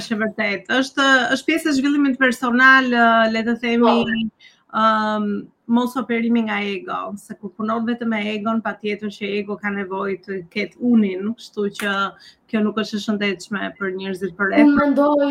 Është 0.01 0.19
vërtet. 0.21 0.69
Është 0.71 1.07
është 1.37 1.49
pjesë 1.49 1.69
e 1.73 1.77
zhvillimit 1.81 2.19
personal, 2.21 2.93
le 3.35 3.45
të 3.49 3.57
themi, 3.65 3.89
po. 3.89 4.27
ëm 4.81 5.25
um, 5.27 5.39
mos 5.75 5.93
operimi 5.99 6.45
nga 6.49 6.61
ego, 6.67 6.97
se 7.19 7.35
kur 7.39 7.51
punon 7.59 7.85
vetëm 7.89 8.11
me 8.15 8.21
egon, 8.33 8.61
pa 8.63 8.73
tjetër 8.79 9.11
që 9.17 9.29
ego 9.41 9.57
ka 9.59 9.71
nevoj 9.75 10.13
të 10.25 10.39
ketë 10.53 10.79
unin, 10.93 11.29
shtu 11.47 11.65
që 11.81 11.93
kjo 12.51 12.63
nuk 12.65 12.79
është 12.83 13.01
shëndetshme 13.05 13.69
për 13.81 13.93
njërzit 13.99 14.35
për 14.39 14.53
e. 14.59 14.63
Unë 14.69 14.77
mendoj, 14.81 15.29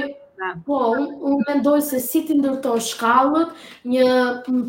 Po, 0.63 0.75
unë 0.95 1.07
un 1.27 1.41
mendoj 1.49 1.73
se 1.83 1.97
si 1.99 2.21
ti 2.23 2.31
ndërtosh 2.39 2.85
shkallët, 2.93 3.49
një 3.91 4.03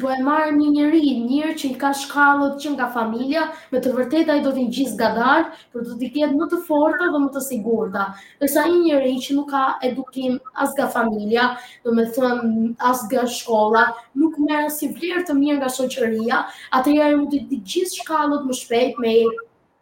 po 0.03 0.09
e 0.11 0.17
marr 0.27 0.49
një 0.57 0.69
njerëz, 0.77 1.05
njërë 1.29 1.53
që 1.61 1.69
i 1.69 1.77
ka 1.83 1.91
shkallët 1.95 2.57
që 2.65 2.73
nga 2.73 2.89
familja, 2.95 3.45
me 3.71 3.79
të 3.85 3.93
vërtetë 3.99 4.33
ai 4.35 4.41
do 4.47 4.51
të 4.57 4.65
gjithë 4.79 4.97
gadarë 5.03 5.53
por 5.75 5.85
do 5.87 5.93
të 6.01 6.09
ketë 6.17 6.35
më 6.41 6.49
të 6.55 6.59
fortë 6.67 7.11
dhe 7.15 7.21
më 7.27 7.31
të 7.37 7.43
sigurta. 7.47 8.07
Përsa 8.43 8.65
një 8.67 8.81
njerëz 8.89 9.21
që 9.29 9.37
nuk 9.39 9.47
ka 9.53 9.61
edukim 9.91 10.41
as 10.65 10.75
nga 10.75 10.89
familja, 10.97 11.45
do 11.87 11.95
të 12.01 12.07
thëmë 12.19 12.65
as 12.91 13.05
nga 13.13 13.27
shkolla, 13.37 13.85
nuk 14.25 14.41
merr 14.49 14.73
si 14.75 14.89
vlerë 14.99 15.23
të 15.31 15.37
mirë 15.39 15.61
nga 15.63 15.71
shoqëria, 15.79 16.41
atëherë 16.81 17.13
ai 17.15 17.21
mund 17.23 17.37
të 17.53 17.61
gjithë 17.63 18.01
shkallët 18.01 18.43
më 18.51 18.59
shpejt 18.65 18.99
me 19.07 19.15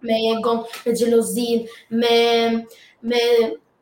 me 0.09 0.17
egon, 0.35 0.61
me 0.85 0.93
xhelozin, 1.01 1.65
me 2.03 2.23
me 3.09 3.23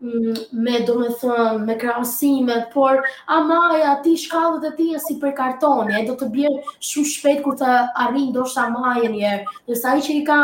Mm, 0.04 0.36
me 0.52 0.80
do 0.86 0.94
me 1.00 1.06
thënë, 1.20 1.44
me 1.66 1.74
krasimet, 1.82 2.66
por 2.72 3.02
ama 3.32 3.58
e 3.78 3.82
ati 3.90 4.12
shkallët 4.22 4.66
e 4.74 4.76
ti 4.80 4.88
e 4.94 4.98
si 5.00 5.14
për 5.22 5.32
kartoni, 5.38 5.94
e 5.96 6.02
do 6.08 6.12
të 6.22 6.28
bjerë 6.34 6.58
shumë 6.88 7.12
shpetë 7.12 7.44
kur 7.46 7.56
të 7.62 7.70
arrinë 8.04 8.34
do 8.34 8.44
shtë 8.50 8.64
ama 8.66 8.90
e 9.00 9.08
njerë, 9.14 9.54
dhe 9.70 9.78
sa 9.80 9.94
i 10.00 10.04
që 10.08 10.18
i 10.18 10.26
ka 10.28 10.38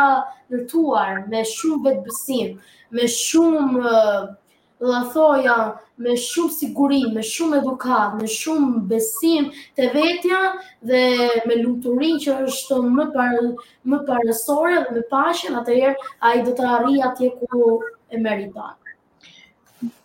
nërtuar 0.54 1.20
me 1.34 1.44
shumë 1.52 1.82
vetë 1.88 2.00
besim, 2.08 2.56
me 2.96 3.10
shumë, 3.18 3.84
dhe 4.80 4.90
dhe 4.94 5.02
thoja, 5.12 5.58
me 6.06 6.16
shumë 6.26 6.54
sigurim, 6.58 7.12
me 7.20 7.26
shumë 7.34 7.60
edukat, 7.60 8.16
me 8.24 8.32
shumë 8.40 8.80
besim 8.94 9.52
të 9.78 9.92
vetja 9.98 10.40
dhe 10.92 11.04
me 11.50 11.60
luturin 11.60 12.16
që 12.24 12.38
është 12.48 12.80
më 12.88 14.04
parësore 14.10 14.80
dhe 14.88 14.96
me 14.96 15.04
pashen, 15.12 15.60
atëherë 15.60 16.10
a 16.24 16.34
i 16.40 16.46
do 16.48 16.56
të 16.62 16.68
arrija 16.78 17.12
atje 17.12 17.34
ku 17.42 17.68
e 18.08 18.28
meritanë. 18.30 18.78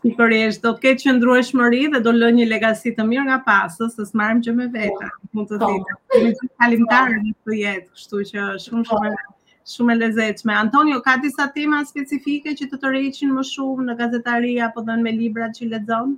Sigurisht, 0.04 0.62
do 0.66 0.70
të 0.76 0.80
ketë 0.84 1.04
qëndruar 1.08 1.44
shmëri 1.48 1.82
dhe 1.96 2.00
do 2.08 2.14
lë 2.20 2.30
një 2.38 2.46
legasi 2.52 2.94
të 3.00 3.06
mirë 3.10 3.26
nga 3.28 3.38
pasës, 3.50 3.94
së 4.00 4.06
smarëm 4.12 4.40
që 4.48 4.54
me 4.60 4.68
veta, 4.78 5.10
po. 5.12 5.30
mund 5.40 5.52
të 5.52 5.60
dhita. 5.64 5.98
Me 6.24 6.32
të 6.38 6.70
në 6.78 7.34
të 7.48 7.58
jetë, 7.60 7.86
kështu 7.98 8.24
që 8.32 8.46
shumë 8.66 8.88
shumë 8.92 9.12
po. 9.16 9.26
shumë 9.76 9.94
e 9.94 9.98
lezeqme. 10.02 10.54
Antonio, 10.64 11.00
ka 11.10 11.18
disa 11.28 11.48
tema 11.60 11.84
specifike 11.92 12.56
që 12.62 12.70
të 12.74 12.82
tërheqin 12.86 13.36
më 13.38 13.46
shumë 13.54 13.88
në 13.90 13.98
gazetaria 14.02 14.66
apo 14.70 14.86
dhe 14.90 14.98
me 15.06 15.14
libra 15.22 15.52
që 15.60 15.70
lezonë? 15.76 16.18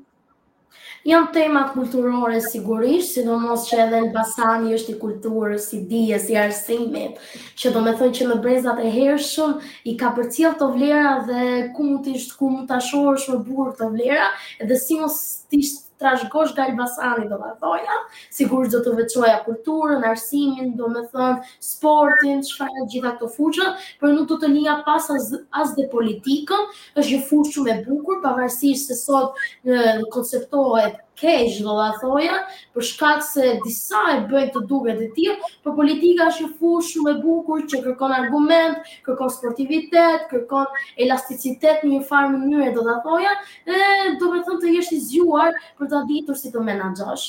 janë 1.09 1.29
temat 1.35 1.71
kulturore 1.75 2.41
sigurisht 2.47 3.15
si 3.15 3.23
do 3.29 3.37
mos 3.45 3.63
që 3.69 3.77
edhe 3.85 4.01
në 4.05 4.11
basani 4.17 4.75
është 4.79 4.93
i 4.93 4.97
kulturës, 5.03 5.65
i 5.77 5.81
dijes, 5.93 6.27
i 6.33 6.37
arsimit 6.43 7.19
që 7.63 7.73
do 7.77 7.83
me 7.87 7.95
thënë 8.01 8.17
që 8.19 8.27
në 8.31 8.37
brezat 8.45 8.83
e 8.85 8.91
hershëm 8.97 9.57
i 9.89 9.95
ka 10.03 10.11
për 10.19 10.31
cilë 10.37 10.53
të 10.61 10.71
vlera 10.75 11.15
dhe 11.31 11.49
kumë 11.79 11.99
të 12.05 12.15
ishtë, 12.19 12.39
kumë 12.43 12.65
të 12.69 12.79
asho 12.81 13.03
shme 13.25 13.39
burë 13.49 13.75
të 13.81 13.91
vlera 13.95 14.29
edhe 14.67 14.81
si 14.85 14.99
mos 15.03 15.19
tisht 15.55 15.87
trashgosh 15.99 16.51
nga 16.55 16.65
Elbasani, 16.69 17.27
do 17.31 17.37
më 17.43 17.49
thoja, 17.63 17.97
sigur 18.33 18.67
do 18.71 18.79
të 18.85 18.93
veqoja 19.01 19.35
kulturën, 19.47 20.05
arsimin, 20.11 20.71
do 20.79 20.87
më 20.93 21.03
thonë, 21.11 21.49
sportin, 21.71 22.41
çfarë 22.49 22.85
gjitha 22.93 23.11
këto 23.17 23.29
fuqë, 23.35 23.67
për 24.01 24.15
nuk 24.15 24.29
do 24.31 24.37
të 24.45 24.51
nia 24.55 24.77
pas 24.87 25.09
as, 25.17 25.29
as 25.63 25.75
de 25.79 25.89
politikën, 25.91 26.71
është 26.97 27.11
një 27.15 27.21
fuqë 27.31 27.53
shumë 27.57 27.75
e 27.75 27.83
bukur, 27.89 28.23
pavarësisht 28.23 28.93
se 28.93 28.99
sot 29.03 29.39
në 29.67 29.99
konceptohet 30.15 31.01
keq 31.21 31.51
do 31.65 31.73
ta 31.79 31.89
thoja, 32.01 32.35
për 32.75 32.85
shkak 32.91 33.23
se 33.29 33.47
disa 33.65 33.99
e 34.13 34.19
bëjnë 34.31 34.53
të 34.55 34.61
duket 34.69 35.01
të 35.01 35.07
tillë, 35.17 35.49
por 35.65 35.75
politika 35.79 36.27
është 36.31 36.45
një 36.45 36.51
fushë 36.61 36.91
shumë 36.91 37.13
e 37.15 37.19
bukur 37.25 37.65
që 37.73 37.81
kërkon 37.87 38.15
argument, 38.19 38.87
kërkon 39.07 39.33
sportivitet, 39.35 40.25
kërkon 40.31 40.79
elasticitet 41.05 41.83
në 41.85 41.91
një 41.97 42.07
farë 42.11 42.31
mënyre 42.37 42.71
do 42.77 42.87
ta 42.89 42.97
thoja, 43.07 43.35
dhe 43.67 43.83
do 44.23 44.31
të 44.35 44.45
thonë 44.47 44.63
të 44.65 44.73
jesh 44.77 44.95
i 44.95 45.01
zgjuar 45.09 45.61
për 45.81 45.93
ta 45.95 46.03
ditur 46.13 46.39
si 46.43 46.55
të 46.55 46.65
menaxhosh. 46.71 47.27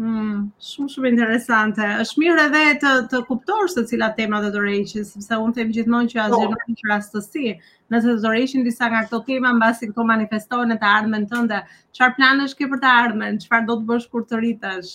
Mm, 0.00 0.46
shumë 0.64 0.88
shumë 0.94 1.08
interesante. 1.12 1.84
Është 2.04 2.22
mirë 2.22 2.44
edhe 2.46 2.60
të 2.84 2.92
të 3.12 3.18
kuptosh 3.26 3.74
se 3.76 3.82
cilat 3.90 4.14
tema 4.20 4.38
do 4.44 4.48
të 4.54 4.62
rreqesh, 4.62 4.94
sepse 5.10 5.38
unë 5.46 5.52
them 5.58 5.74
gjithmonë 5.76 6.08
që 6.12 6.20
asgjë 6.24 6.46
nuk 6.52 6.62
është 6.72 6.88
rastësi. 6.92 7.52
Nëse 7.92 8.14
do 8.22 8.32
rreqeshin 8.32 8.64
disa 8.68 8.88
nga 8.88 9.02
këto 9.04 9.20
tema 9.26 9.50
mbasi 9.58 9.90
këto 9.90 10.06
manifestohen 10.12 10.72
në 10.72 10.78
të 10.80 10.88
ardhmen 10.94 11.26
tënde, 11.34 11.58
çfarë 11.98 12.16
planesh 12.16 12.56
ke 12.62 12.70
për 12.72 12.80
të 12.86 12.92
ardhmen? 13.02 13.36
Çfarë 13.44 13.68
do 13.72 13.76
të 13.82 13.88
bësh 13.90 14.08
kur 14.14 14.24
të 14.30 14.40
rritesh? 14.40 14.94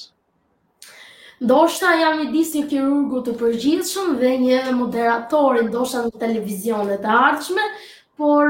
Ndoshta 1.46 1.92
jam 2.02 2.24
i 2.26 2.32
disi 2.34 2.64
një 2.64 2.70
kirurgu 2.74 3.22
të 3.30 3.38
përgjithshëm 3.44 4.16
dhe 4.24 4.34
një 4.48 4.62
moderator, 4.80 5.62
ndoshta 5.70 6.02
në 6.08 6.16
televizionet 6.26 7.06
e 7.06 7.14
ardhshme, 7.20 7.68
por 8.22 8.48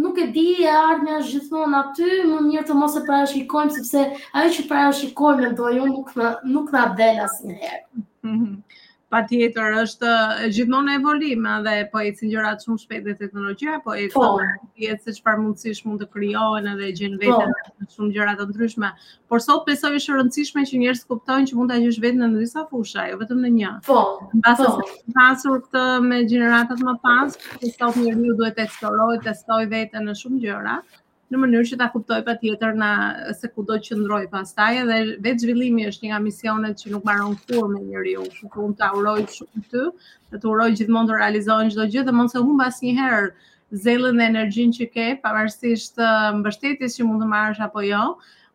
nuk 0.00 0.16
e 0.20 0.26
di 0.34 0.46
e 0.66 0.72
ardhë 0.72 1.06
me 1.06 1.18
gjithmonë 1.28 1.78
aty, 1.80 2.10
më 2.32 2.40
njërë 2.48 2.68
të 2.70 2.76
mos 2.80 2.98
e 3.00 3.04
pra 3.06 3.20
shikojmë, 3.32 3.72
sepse 3.78 4.02
ajo 4.40 4.52
që 4.58 4.64
pra 4.72 4.82
e 4.88 4.92
shikojmë 5.00 5.48
e 5.48 5.52
dojo 5.60 5.88
nuk 5.90 6.12
dhe 6.74 6.82
abdela 6.84 7.28
si 7.36 7.48
në 7.50 7.58
herë. 7.64 7.84
Mhm 8.28 8.56
pa 9.10 9.20
tjetër 9.26 9.74
është 9.80 10.10
gjithmonë 10.54 10.88
në 10.88 10.92
evolim 11.00 11.46
edhe 11.52 11.72
po 11.92 12.02
e 12.06 12.12
cilë 12.16 12.30
gjërat 12.36 12.62
shumë 12.62 12.80
shpet 12.84 13.06
dhe 13.08 13.14
teknologjia, 13.24 13.80
po 13.86 13.96
e 13.98 14.04
po. 14.12 14.28
cilë 14.78 14.98
se 15.02 15.14
që 15.16 15.24
parë 15.26 15.42
mundësish 15.42 15.82
mund 15.88 16.04
të 16.04 16.08
kryohen 16.14 16.68
edhe 16.74 16.92
gjenë 17.00 17.18
po. 17.24 17.40
vetën 17.40 17.72
në 17.80 17.88
shumë 17.96 18.14
gjërat 18.16 18.40
të 18.40 18.46
ndryshme. 18.52 18.92
Por 19.32 19.42
sot 19.48 19.66
pesoj 19.66 19.92
është 19.98 20.16
rëndësishme 20.20 20.64
që 20.70 20.82
njerës 20.84 21.02
kuptojnë 21.10 21.50
që 21.50 21.58
mund 21.58 21.74
të 21.74 21.80
gjithë 21.88 22.04
vetën 22.06 22.24
në 22.28 22.38
disa 22.44 22.64
fusha, 22.70 23.08
jo 23.10 23.18
vetëm 23.24 23.42
në 23.46 23.52
një. 23.58 23.74
Po, 23.90 23.98
në 24.30 24.44
basë 24.46 24.70
Në 24.70 25.14
pasur 25.16 25.58
këtë 25.64 25.84
me 26.06 26.22
gjeneratat 26.30 26.82
më 26.86 26.94
pas, 27.04 27.38
që 27.64 27.74
sot 27.74 27.98
njërë 28.04 28.18
një 28.22 28.38
duhet 28.38 28.54
të 28.60 28.68
eksplorojë, 28.68 29.20
të 29.26 29.34
stoj 29.42 29.62
vetën 29.74 30.06
në 30.08 30.16
shumë 30.22 30.40
gjëra, 30.44 30.76
në 31.30 31.38
mënyrë 31.38 31.66
që 31.70 31.76
ta 31.80 31.86
kuptoj 31.92 32.16
pa 32.26 32.34
tjetër 32.40 32.72
në 32.80 32.86
se 33.38 33.50
ku 33.54 33.62
do 33.66 33.76
që 33.86 33.98
ndroj 34.00 34.22
pas 34.32 34.50
taj, 34.56 34.72
dhe 34.88 34.96
vetë 35.26 35.44
zhvillimi 35.44 35.84
është 35.90 36.06
një 36.06 36.10
nga 36.12 36.18
misionet 36.24 36.80
që 36.82 36.90
nuk 36.94 37.06
marron 37.06 37.36
kur 37.44 37.68
me 37.70 37.78
një 37.84 38.02
riu, 38.06 38.24
që 38.36 38.50
ku 38.50 38.64
unë 38.66 38.76
të 38.80 38.88
auroj 38.88 39.18
shumë 39.36 39.62
ty, 39.74 39.84
dhe 40.32 40.40
të 40.42 40.50
auroj 40.50 40.68
gjithmonë 40.80 41.12
të 41.12 41.20
realizohen 41.20 41.70
gjithdo 41.70 41.86
gjithë, 41.94 42.08
dhe 42.10 42.16
mund 42.18 42.34
se 42.34 42.42
unë 42.42 42.58
bas 42.64 42.82
një 42.86 42.96
herë 42.98 43.30
zelën 43.86 44.18
dhe 44.18 44.28
energjin 44.32 44.74
që 44.80 44.90
ke, 44.96 45.06
pavarësisht 45.22 46.02
mbështetjes 46.40 46.98
që 46.98 47.06
mund 47.12 47.22
të 47.26 47.32
marrësh 47.38 47.64
apo 47.70 47.86
jo, 47.94 48.04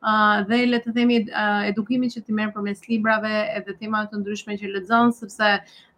Uh, 0.06 0.44
dhe 0.46 0.58
le 0.70 0.78
të 0.84 0.92
themi 0.94 1.16
uh, 1.34 1.64
edukimin 1.66 2.12
që 2.14 2.20
ti 2.28 2.34
merr 2.38 2.52
përmes 2.54 2.84
librave 2.92 3.30
edhe 3.58 3.74
tema 3.80 4.04
të 4.12 4.20
ndryshme 4.20 4.54
që 4.60 4.70
lexon 4.76 5.10
sepse 5.18 5.48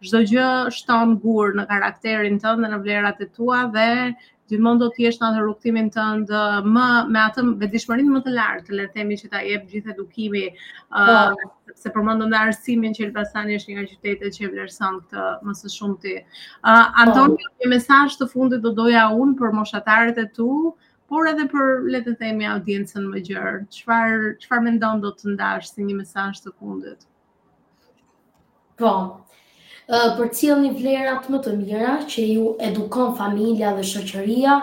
çdo 0.08 0.22
gjë 0.30 0.46
shton 0.72 1.12
gur 1.24 1.50
në 1.58 1.66
karakterin 1.74 2.38
tënd 2.40 2.64
dhe 2.64 2.70
në 2.72 2.78
vlerat 2.86 3.20
e 3.20 3.28
tua 3.36 3.58
dhe 3.74 3.84
gjithmonë 4.48 4.80
do 4.82 4.86
të 4.96 5.02
jesh 5.04 5.18
në 5.20 5.26
atë 5.28 5.40
rrugtimin 5.42 5.88
tënd 5.92 6.30
uh, 6.32 6.60
më 6.72 6.84
me 7.12 7.20
atë 7.22 7.44
me 7.44 7.68
më 7.68 8.20
të 8.26 8.32
lartë, 8.38 8.74
le 8.78 8.86
të 8.88 8.94
themi 8.94 9.18
që 9.20 9.28
ta 9.34 9.40
jep 9.44 9.66
gjithë 9.72 9.92
edukimi, 9.94 10.44
ë 10.90 11.02
uh, 11.02 11.34
po. 11.42 11.50
se 11.78 11.90
përmendëm 11.94 12.30
dhe 12.32 12.38
arsimin 12.38 12.94
që 12.96 13.04
Elbasani 13.08 13.56
është 13.58 13.70
një 13.70 13.76
nga 13.78 13.86
qytetet 13.92 14.36
që 14.38 14.50
vlerëson 14.54 14.96
këtë 15.02 15.26
më 15.48 15.54
së 15.60 15.72
shumti. 15.74 16.14
ë 16.18 16.24
uh, 16.24 16.26
po. 16.64 17.04
Antoni, 17.04 17.52
një 17.62 17.70
mesazh 17.74 18.16
të 18.18 18.30
fundit 18.32 18.64
do 18.64 18.72
doja 18.80 19.04
unë 19.20 19.36
për 19.42 19.54
moshatarët 19.60 20.18
e 20.18 20.26
tu, 20.40 20.48
por 21.12 21.28
edhe 21.30 21.48
për 21.52 21.88
le 21.92 22.00
të 22.08 22.16
themi 22.22 22.48
audiencën 22.54 23.04
më 23.12 23.22
gjerë. 23.28 23.60
Qëfar 23.76 24.16
çfarë 24.44 24.64
mendon 24.70 25.04
do 25.04 25.12
të 25.16 25.34
ndash 25.36 25.72
si 25.74 25.84
një 25.84 26.00
mesazh 26.02 26.42
të 26.44 26.54
fundit? 26.58 27.04
Po, 28.78 28.90
për 29.88 30.28
cilë 30.36 30.54
një 30.62 30.70
vlerat 30.76 31.28
më 31.32 31.38
të 31.44 31.52
mira 31.58 31.92
që 32.12 32.22
ju 32.30 32.48
edukon 32.66 33.14
familia 33.16 33.70
dhe 33.76 33.84
shëqëria 33.90 34.56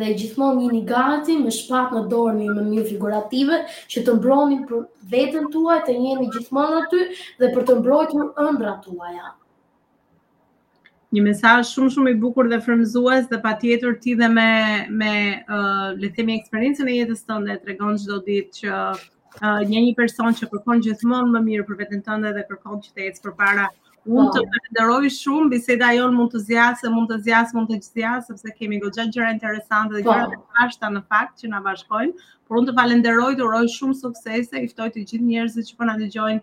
dhe 0.00 0.08
gjithmonë 0.20 0.58
një 0.64 0.70
një 0.76 0.80
gati 0.88 1.36
me 1.42 1.52
shpat 1.54 1.92
në 1.94 2.00
dorë 2.10 2.32
një 2.40 2.54
më 2.56 2.64
mirë 2.70 2.86
figurative 2.88 3.60
që 3.92 4.02
të 4.08 4.14
mbronin 4.18 4.64
për 4.70 4.82
vetën 5.12 5.46
tuaj 5.54 5.76
të 5.86 5.94
njeni 6.00 6.26
gjithmonë 6.34 6.80
aty 6.82 7.02
dhe 7.42 7.52
për 7.54 7.68
të 7.70 7.76
mbrojtur 7.84 8.26
ëndra 8.46 8.74
tuaja. 8.88 9.30
Një 11.12 11.22
mesaj 11.28 11.60
shumë 11.70 11.90
shumë 11.94 12.14
i 12.16 12.18
bukur 12.24 12.50
dhe 12.50 12.58
frëmzues 12.64 13.28
dhe 13.30 13.38
pa 13.46 13.52
tjetur 13.60 14.00
ti 14.02 14.16
dhe 14.18 14.26
me, 14.34 14.48
me 15.02 15.12
uh, 15.46 15.92
lethemi 16.00 16.38
eksperiencën 16.40 16.88
e 16.88 16.96
jetës 16.96 17.22
tënde 17.28 17.54
të 17.60 17.70
regon 17.74 17.94
qdo 18.02 18.18
ditë 18.26 18.58
që 18.58 18.74
një 19.68 19.84
një 19.86 19.94
person 19.96 20.34
që 20.36 20.50
kërkon 20.52 20.82
gjithmonë 20.84 21.30
më 21.36 21.44
mirë 21.50 21.68
për 21.70 21.80
vetën 21.84 22.02
tënde 22.08 22.34
dhe 22.40 22.44
kërkon 22.50 22.82
që 22.84 22.90
të 22.96 23.06
jetës 23.06 23.24
për 23.28 23.36
para 23.42 23.68
Unë 24.10 24.30
të 24.34 24.40
po. 24.44 24.50
përderoj 24.64 25.10
shumë, 25.16 25.48
biseda 25.52 25.88
jonë 25.96 26.16
mund 26.18 26.32
të 26.34 26.40
zjasë, 26.46 26.90
mund 26.92 27.10
të 27.12 27.16
zjasë, 27.26 27.54
mund 27.56 27.68
të 27.72 27.76
gjithjasë, 27.78 28.32
sepse 28.36 28.52
kemi 28.58 28.80
do 28.84 28.88
gjatë 28.96 29.12
gjëra 29.16 29.28
interesante 29.34 29.94
dhe 29.94 30.02
po. 30.02 30.10
gjëra 30.16 30.30
të 30.32 30.38
pashta 30.56 30.88
në 30.94 31.02
fakt 31.12 31.42
që 31.44 31.50
nga 31.52 31.60
bashkojmë, 31.66 32.24
por 32.48 32.58
unë 32.60 32.68
të 32.68 32.72
falenderoj, 32.80 33.30
të 33.40 33.44
uroj 33.46 33.62
shumë 33.74 33.98
suksese, 34.00 34.62
iftoj 34.70 34.88
të 34.96 35.04
gjithë 35.06 35.28
njerëzë 35.30 35.62
që 35.68 35.76
përna 35.82 35.94
po 35.94 36.02
të 36.02 36.08
gjojnë, 36.14 36.42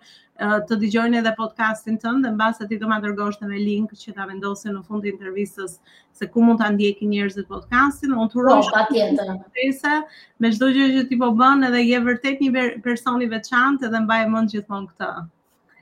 të 0.69 0.77
digjojnë 0.83 1.19
edhe 1.19 1.33
podcastin 1.41 1.97
të 1.99 2.07
dhe 2.23 2.31
në 2.31 2.39
basë 2.41 2.61
të 2.61 2.67
ti 2.71 2.77
të 2.81 2.87
ma 2.93 2.99
dërgosh 3.05 3.41
me 3.43 3.57
link 3.63 3.91
që 4.03 4.13
të 4.19 4.27
vendosi 4.29 4.69
në 4.77 4.83
fund 4.87 5.03
të 5.05 5.09
intervjisës 5.17 5.73
se 6.19 6.27
ku 6.35 6.45
mund 6.47 6.61
të 6.63 6.69
ndjekin 6.77 7.11
njerëzit 7.17 7.49
podcastin, 7.49 8.13
unë 8.21 8.31
të 8.35 8.39
uroj 8.39 8.61
shumë 8.69 9.25
suksese, 9.25 9.97
me 10.45 10.53
shdo 10.55 10.71
gjë 10.77 10.87
që 10.95 11.03
ti 11.11 11.19
po 11.25 11.33
bënë 11.43 11.67
edhe 11.73 11.83
je 11.89 11.99
vërtet 12.07 12.45
një 12.47 12.65
personi 12.87 13.27
veçantë 13.35 13.89
edhe 13.91 14.01
mbaje 14.07 14.31
mund 14.37 14.55
gjithmonë 14.55 14.87
këtë. 14.93 15.11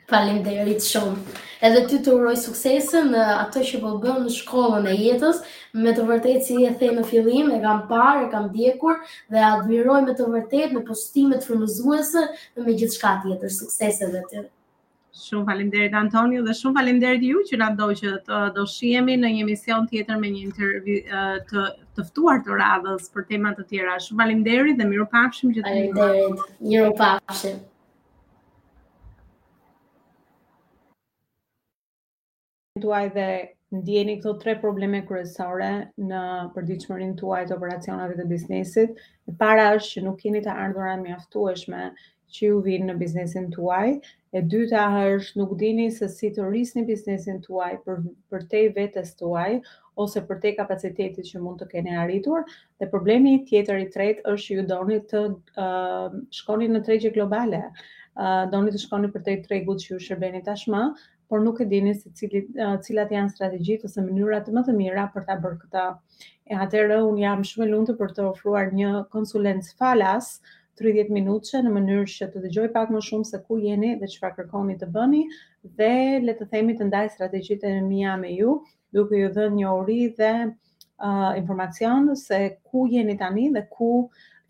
Falem 0.07 0.37
derit 0.45 0.85
shumë. 0.87 1.17
Edhe 1.67 1.79
ty 1.89 1.97
të 2.05 2.13
uroj 2.17 2.33
suksesën 2.41 3.09
në 3.11 3.23
ato 3.41 3.59
që 3.69 3.79
po 3.83 3.89
bëmë 4.05 4.21
në 4.27 4.33
shkollën 4.37 4.85
e 4.87 4.93
jetës, 4.95 5.41
me 5.85 5.91
të 5.97 6.05
vërtetë 6.11 6.43
si 6.47 6.59
e 6.63 6.69
thejë 6.83 6.93
në 6.99 7.03
fillim, 7.09 7.49
e 7.51 7.59
kam 7.65 7.81
parë, 7.89 8.21
e 8.27 8.29
kam 8.35 8.45
djekur, 8.53 9.01
dhe 9.35 9.43
admiroj 9.49 9.97
me 10.07 10.15
të 10.21 10.29
vërtetë 10.37 10.71
në 10.77 10.83
postimet 10.91 11.49
fërmëzuese 11.49 12.23
dhe 12.37 12.63
me 12.69 12.77
gjithë 12.79 12.95
shkat 13.01 13.27
jetër 13.33 13.53
suksese 13.59 14.09
dhe 14.15 14.23
të. 14.31 14.45
Shumë 15.27 15.47
falim 15.49 15.73
derit 15.75 15.97
Antonio 16.03 16.45
dhe 16.47 16.55
shumë 16.61 16.77
falim 16.79 17.01
derit 17.03 17.27
ju 17.27 17.43
që 17.51 17.59
na 17.65 17.69
dojë 17.81 17.99
që 17.99 18.15
të 18.29 18.41
do 18.59 18.65
shiemi 18.77 19.17
në 19.25 19.33
një 19.35 19.43
emision 19.49 19.87
tjetër 19.91 20.21
me 20.23 20.31
një 20.37 20.43
intervju 20.47 21.01
të 21.51 21.67
tëftuar 21.99 22.45
të 22.47 22.61
radhës 22.63 23.11
për 23.17 23.27
temat 23.33 23.59
të 23.59 23.67
tjera. 23.73 23.99
Shumë 24.07 24.23
falim 24.23 24.43
derit 24.47 24.77
dhe 24.79 24.87
miru 24.93 25.09
pafshim 25.17 25.55
që 25.59 25.65
të 25.67 25.75
një 25.81 25.87
derit, 26.01 26.45
miru 26.75 26.93
pafshim. 27.03 27.59
tuaj 32.83 33.05
dhe 33.13 33.27
ndjeni 33.77 34.15
këto 34.21 34.33
tre 34.41 34.53
probleme 34.63 34.99
kryesore 35.07 35.69
në 36.11 36.21
përditshmërinë 36.55 37.17
tuaj 37.21 37.41
të 37.49 37.55
operacioneve 37.55 38.17
të 38.19 38.25
biznesit. 38.29 38.93
E 39.27 39.33
para 39.41 39.65
është 39.77 39.93
që 39.95 40.03
nuk 40.07 40.21
keni 40.21 40.41
të 40.45 40.53
ardhurat 40.67 41.01
mjaftueshme 41.05 41.81
që 42.35 42.45
ju 42.45 42.61
vinë 42.67 42.87
në 42.91 42.95
biznesin 43.01 43.49
tuaj. 43.57 43.91
E 44.37 44.41
dyta 44.53 44.85
është 45.17 45.41
nuk 45.41 45.55
dini 45.61 45.89
se 45.97 46.07
si 46.13 46.29
të 46.35 46.47
rrisni 46.47 46.85
biznesin 46.89 47.41
tuaj 47.47 47.73
për 47.87 47.99
për 48.33 48.47
te 48.53 48.63
vetes 48.77 49.13
tuaj 49.21 49.59
ose 50.03 50.21
për 50.29 50.39
te 50.45 50.53
kapacitetit 50.61 51.29
që 51.31 51.41
mund 51.43 51.61
të 51.63 51.69
keni 51.73 51.95
arritur. 52.05 52.43
Dhe 52.79 52.87
problemi 52.93 53.37
tjetër 53.49 53.83
i 53.85 53.89
tretë 53.95 54.27
është 54.35 54.57
ju 54.57 54.65
doni 54.73 54.99
të 55.11 55.23
uh, 55.33 56.17
shkoni 56.39 56.69
në 56.73 56.83
tregje 56.87 57.13
globale. 57.15 57.63
Uh, 58.17 58.43
doni 58.53 58.71
të 58.75 58.83
shkoni 58.85 59.11
për 59.15 59.23
te 59.29 59.37
tregut 59.47 59.81
që 59.83 59.93
ju 59.95 60.01
shërbeni 60.07 60.43
tashmë 60.49 60.83
por 61.29 61.41
nuk 61.41 61.59
e 61.59 61.65
dini 61.65 61.93
se 61.95 62.07
cili, 62.17 62.41
cilat 62.85 63.09
janë 63.11 63.31
strategjit 63.33 63.81
ose 63.87 64.03
mënyrat 64.03 64.49
më 64.57 64.61
të 64.67 64.75
mira 64.77 65.03
për 65.15 65.25
ta 65.29 65.35
bërë 65.45 65.57
këtë. 65.63 65.87
E 66.53 66.59
atërë, 66.65 66.99
unë 67.09 67.23
jam 67.23 67.41
shumë 67.49 67.65
e 67.65 67.71
lundë 67.71 67.95
për 68.01 68.13
të 68.17 68.27
ofruar 68.29 68.69
një 68.79 68.91
konsulencë 69.15 69.73
falas, 69.81 70.29
30 70.81 71.09
minutëshe 71.17 71.63
në 71.65 71.73
mënyrë 71.79 72.05
që 72.13 72.29
të 72.35 72.43
dëgjoj 72.45 72.67
pak 72.77 72.93
më 72.95 73.01
shumë 73.09 73.29
se 73.31 73.41
ku 73.47 73.57
jeni 73.65 73.91
dhe 74.03 74.09
që 74.13 74.19
fa 74.23 74.29
kërkoni 74.37 74.77
të 74.83 74.89
bëni 74.95 75.23
dhe 75.81 75.91
le 76.27 76.35
të 76.41 76.45
themi 76.53 76.75
të 76.79 76.87
ndaj 76.91 77.07
strategjit 77.17 77.65
e 77.65 77.71
mija 77.89 78.13
me 78.23 78.29
ju, 78.37 78.55
duke 78.95 79.17
ju 79.19 79.31
dhe 79.39 79.47
një 79.57 79.71
ori 79.79 79.99
dhe 80.21 80.31
uh, 80.45 81.31
informacion 81.41 82.11
se 82.23 82.41
ku 82.69 82.85
jeni 82.95 83.17
tani 83.23 83.49
dhe 83.57 83.65
ku 83.75 83.91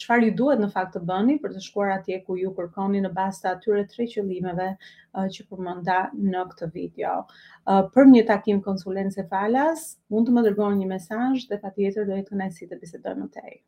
çfarë 0.02 0.26
ju 0.28 0.32
duhet 0.42 0.60
në 0.64 0.68
fakt 0.74 0.92
të 0.96 1.00
bëni 1.10 1.36
për 1.46 1.54
të 1.56 1.62
shkuar 1.68 1.92
atje 1.96 2.18
ku 2.28 2.36
ju 2.42 2.52
kërkoni 2.60 3.02
në 3.06 3.12
bazë 3.16 3.40
të 3.46 3.50
atyre 3.54 3.86
tre 3.94 4.08
qëllimeve 4.12 4.68
uh, 4.74 5.30
që 5.38 5.46
përmenda 5.54 5.98
po 6.12 6.28
në 6.36 6.44
këtë 6.52 6.70
video. 6.76 7.16
Uh, 7.26 7.84
për 7.98 8.12
një 8.14 8.26
takim 8.34 8.62
konsulence 8.70 9.28
falas, 9.36 9.88
mund 10.16 10.30
të 10.32 10.36
më 10.38 10.46
dërgoni 10.50 10.84
një 10.84 10.92
mesazh 10.94 11.50
dhe 11.54 11.62
patjetër 11.68 12.10
do 12.14 12.22
të 12.22 12.30
kënaqësi 12.32 12.70
të 12.76 12.80
bisedojmë 12.86 13.34
tej. 13.40 13.60